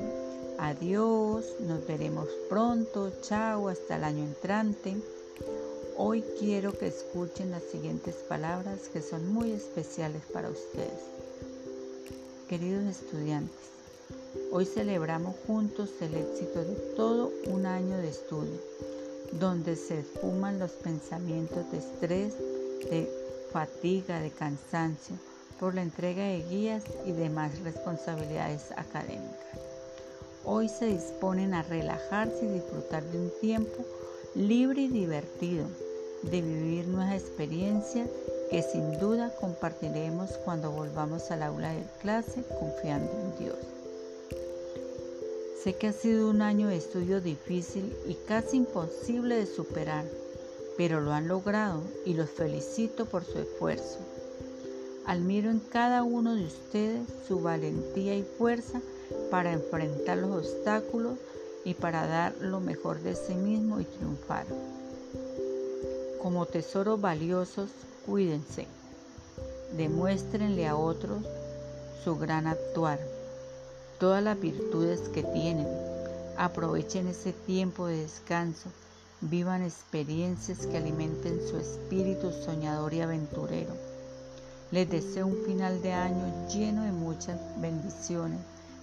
adiós, 0.57 1.45
nos 1.59 1.85
veremos 1.85 2.27
pronto, 2.49 3.11
chao, 3.21 3.69
hasta 3.69 3.97
el 3.97 4.03
año 4.03 4.23
entrante. 4.23 4.97
Hoy 5.97 6.23
quiero 6.39 6.77
que 6.77 6.87
escuchen 6.87 7.51
las 7.51 7.63
siguientes 7.63 8.15
palabras 8.29 8.89
que 8.93 9.01
son 9.01 9.33
muy 9.33 9.51
especiales 9.51 10.23
para 10.31 10.49
ustedes. 10.49 11.01
Queridos 12.47 12.85
estudiantes, 12.85 13.77
Hoy 14.51 14.65
celebramos 14.65 15.35
juntos 15.45 15.89
el 15.99 16.15
éxito 16.15 16.63
de 16.63 16.75
todo 16.95 17.31
un 17.47 17.65
año 17.65 17.97
de 17.97 18.09
estudio, 18.09 18.59
donde 19.33 19.75
se 19.75 19.99
esfuman 19.99 20.57
los 20.57 20.71
pensamientos 20.71 21.69
de 21.71 21.79
estrés, 21.79 22.33
de 22.89 23.09
fatiga, 23.51 24.21
de 24.21 24.31
cansancio, 24.31 25.17
por 25.59 25.75
la 25.75 25.81
entrega 25.81 26.23
de 26.23 26.43
guías 26.43 26.83
y 27.05 27.11
demás 27.11 27.59
responsabilidades 27.59 28.71
académicas. 28.77 29.66
Hoy 30.49 30.69
se 30.69 30.85
disponen 30.85 31.53
a 31.53 31.61
relajarse 31.61 32.45
y 32.45 32.47
disfrutar 32.47 33.03
de 33.11 33.19
un 33.19 33.31
tiempo 33.41 33.83
libre 34.33 34.83
y 34.83 34.87
divertido, 34.87 35.67
de 36.21 36.41
vivir 36.41 36.87
nuevas 36.87 37.21
experiencias 37.21 38.07
que 38.49 38.61
sin 38.61 38.97
duda 38.97 39.35
compartiremos 39.41 40.31
cuando 40.45 40.71
volvamos 40.71 41.31
al 41.31 41.43
aula 41.43 41.73
de 41.73 41.83
clase 41.99 42.45
confiando 42.61 43.11
en 43.11 43.37
Dios. 43.39 43.57
Sé 45.61 45.75
que 45.75 45.87
ha 45.87 45.91
sido 45.91 46.29
un 46.29 46.41
año 46.41 46.69
de 46.69 46.77
estudio 46.77 47.19
difícil 47.19 47.93
y 48.07 48.13
casi 48.25 48.55
imposible 48.55 49.35
de 49.35 49.47
superar, 49.47 50.05
pero 50.77 51.01
lo 51.01 51.11
han 51.11 51.27
logrado 51.27 51.81
y 52.05 52.13
los 52.13 52.29
felicito 52.29 53.05
por 53.05 53.25
su 53.25 53.37
esfuerzo. 53.37 53.99
Admiro 55.05 55.51
en 55.51 55.59
cada 55.59 56.03
uno 56.03 56.35
de 56.35 56.45
ustedes 56.45 57.01
su 57.27 57.41
valentía 57.41 58.15
y 58.15 58.23
fuerza 58.23 58.81
para 59.31 59.53
enfrentar 59.53 60.17
los 60.17 60.45
obstáculos 60.45 61.17
y 61.65 61.73
para 61.73 62.07
dar 62.07 62.35
lo 62.39 62.59
mejor 62.59 63.01
de 63.01 63.15
sí 63.15 63.35
mismo 63.35 63.79
y 63.79 63.85
triunfar. 63.85 64.45
Como 66.21 66.45
tesoros 66.45 66.99
valiosos, 66.99 67.69
cuídense. 68.05 68.67
Demuéstrenle 69.75 70.67
a 70.67 70.75
otros 70.75 71.23
su 72.03 72.17
gran 72.17 72.47
actuar 72.47 72.99
todas 73.99 74.23
las 74.23 74.39
virtudes 74.39 75.09
que 75.09 75.23
tienen. 75.23 75.67
Aprovechen 76.37 77.07
ese 77.07 77.33
tiempo 77.33 77.87
de 77.87 78.01
descanso. 78.01 78.69
Vivan 79.21 79.63
experiencias 79.63 80.67
que 80.67 80.77
alimenten 80.77 81.39
su 81.47 81.57
espíritu 81.57 82.31
soñador 82.31 82.93
y 82.93 83.01
aventurero. 83.01 83.73
Les 84.69 84.87
deseo 84.89 85.25
un 85.25 85.43
final 85.45 85.81
de 85.81 85.93
año 85.93 86.47
lleno 86.49 86.83
de 86.83 86.91
muchas 86.91 87.39
bendiciones, 87.59 88.39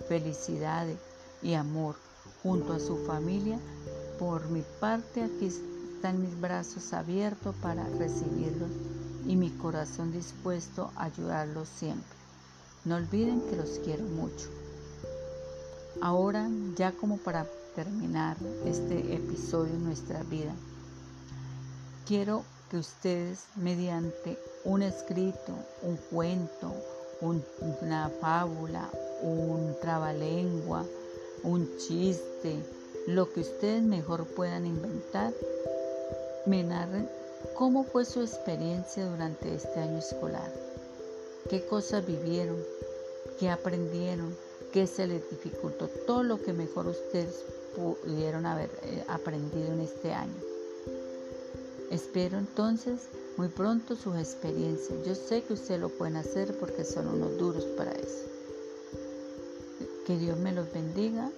felicidades 0.09 0.99
y 1.43 1.55
amor 1.55 1.97
junto 2.43 2.73
a 2.73 2.81
su 2.81 2.97
familia. 3.07 3.59
Por 4.19 4.49
mi 4.49 4.63
parte 4.81 5.23
aquí 5.23 5.47
están 5.47 6.21
mis 6.21 6.41
brazos 6.41 6.93
abiertos 6.93 7.55
para 7.63 7.89
recibirlos 7.99 8.71
y 9.27 9.37
mi 9.37 9.51
corazón 9.51 10.13
dispuesto 10.13 10.91
a 10.97 11.05
ayudarlos 11.05 11.69
siempre. 11.69 12.17
No 12.85 12.97
olviden 12.97 13.41
que 13.49 13.57
los 13.57 13.81
quiero 13.83 14.05
mucho. 14.05 14.51
Ahora, 16.01 16.49
ya 16.77 16.93
como 16.93 17.17
para 17.17 17.47
terminar 17.75 18.37
este 18.67 19.15
episodio 19.15 19.73
en 19.73 19.85
nuestra 19.85 20.23
vida, 20.25 20.53
quiero 22.07 22.45
que 22.71 22.77
ustedes 22.77 23.45
mediante 23.57 24.39
un 24.65 24.83
escrito, 24.83 25.55
un 25.83 25.97
cuento, 26.11 26.75
una 27.21 28.11
fábula, 28.21 28.91
un 29.23 29.77
trabalengua, 29.81 30.85
un 31.43 31.77
chiste, 31.79 32.57
lo 33.07 33.31
que 33.33 33.41
ustedes 33.41 33.83
mejor 33.83 34.27
puedan 34.27 34.67
inventar, 34.67 35.33
me 36.47 36.63
narren 36.63 37.09
cómo 37.55 37.85
fue 37.85 38.05
su 38.05 38.21
experiencia 38.21 39.07
durante 39.07 39.55
este 39.55 39.81
año 39.81 39.99
escolar, 39.99 40.53
qué 41.49 41.65
cosas 41.67 42.07
vivieron, 42.07 42.57
qué 43.39 43.51
aprendieron, 43.51 44.35
qué 44.73 44.87
se 44.87 45.07
les 45.07 45.29
dificultó, 45.31 45.89
todo 46.07 46.23
lo 46.23 46.43
que 46.43 46.53
mejor 46.53 46.87
ustedes 46.87 47.45
pudieron 47.77 48.47
haber 48.47 48.71
eh, 48.83 49.05
aprendido 49.09 49.73
en 49.73 49.81
este 49.81 50.13
año. 50.13 50.35
Espero 51.91 52.39
entonces 52.39 53.03
muy 53.37 53.49
pronto 53.49 53.97
sus 53.97 54.17
experiencias. 54.17 55.05
Yo 55.05 55.15
sé 55.15 55.43
que 55.43 55.55
ustedes 55.55 55.81
lo 55.81 55.89
pueden 55.89 56.17
hacer 56.17 56.57
porque 56.59 56.85
son 56.85 57.09
unos 57.09 57.37
duros 57.37 57.65
para 57.77 57.93
eso. 57.93 58.29
Que 60.07 60.17
Dios 60.19 60.39
me 60.39 60.53
los 60.53 60.73
bendiga. 60.73 61.31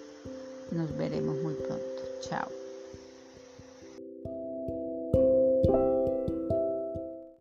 Nos 0.72 0.97
veremos 0.97 1.36
muy 1.42 1.55
pronto. 1.55 2.03
Chao. 2.20 2.66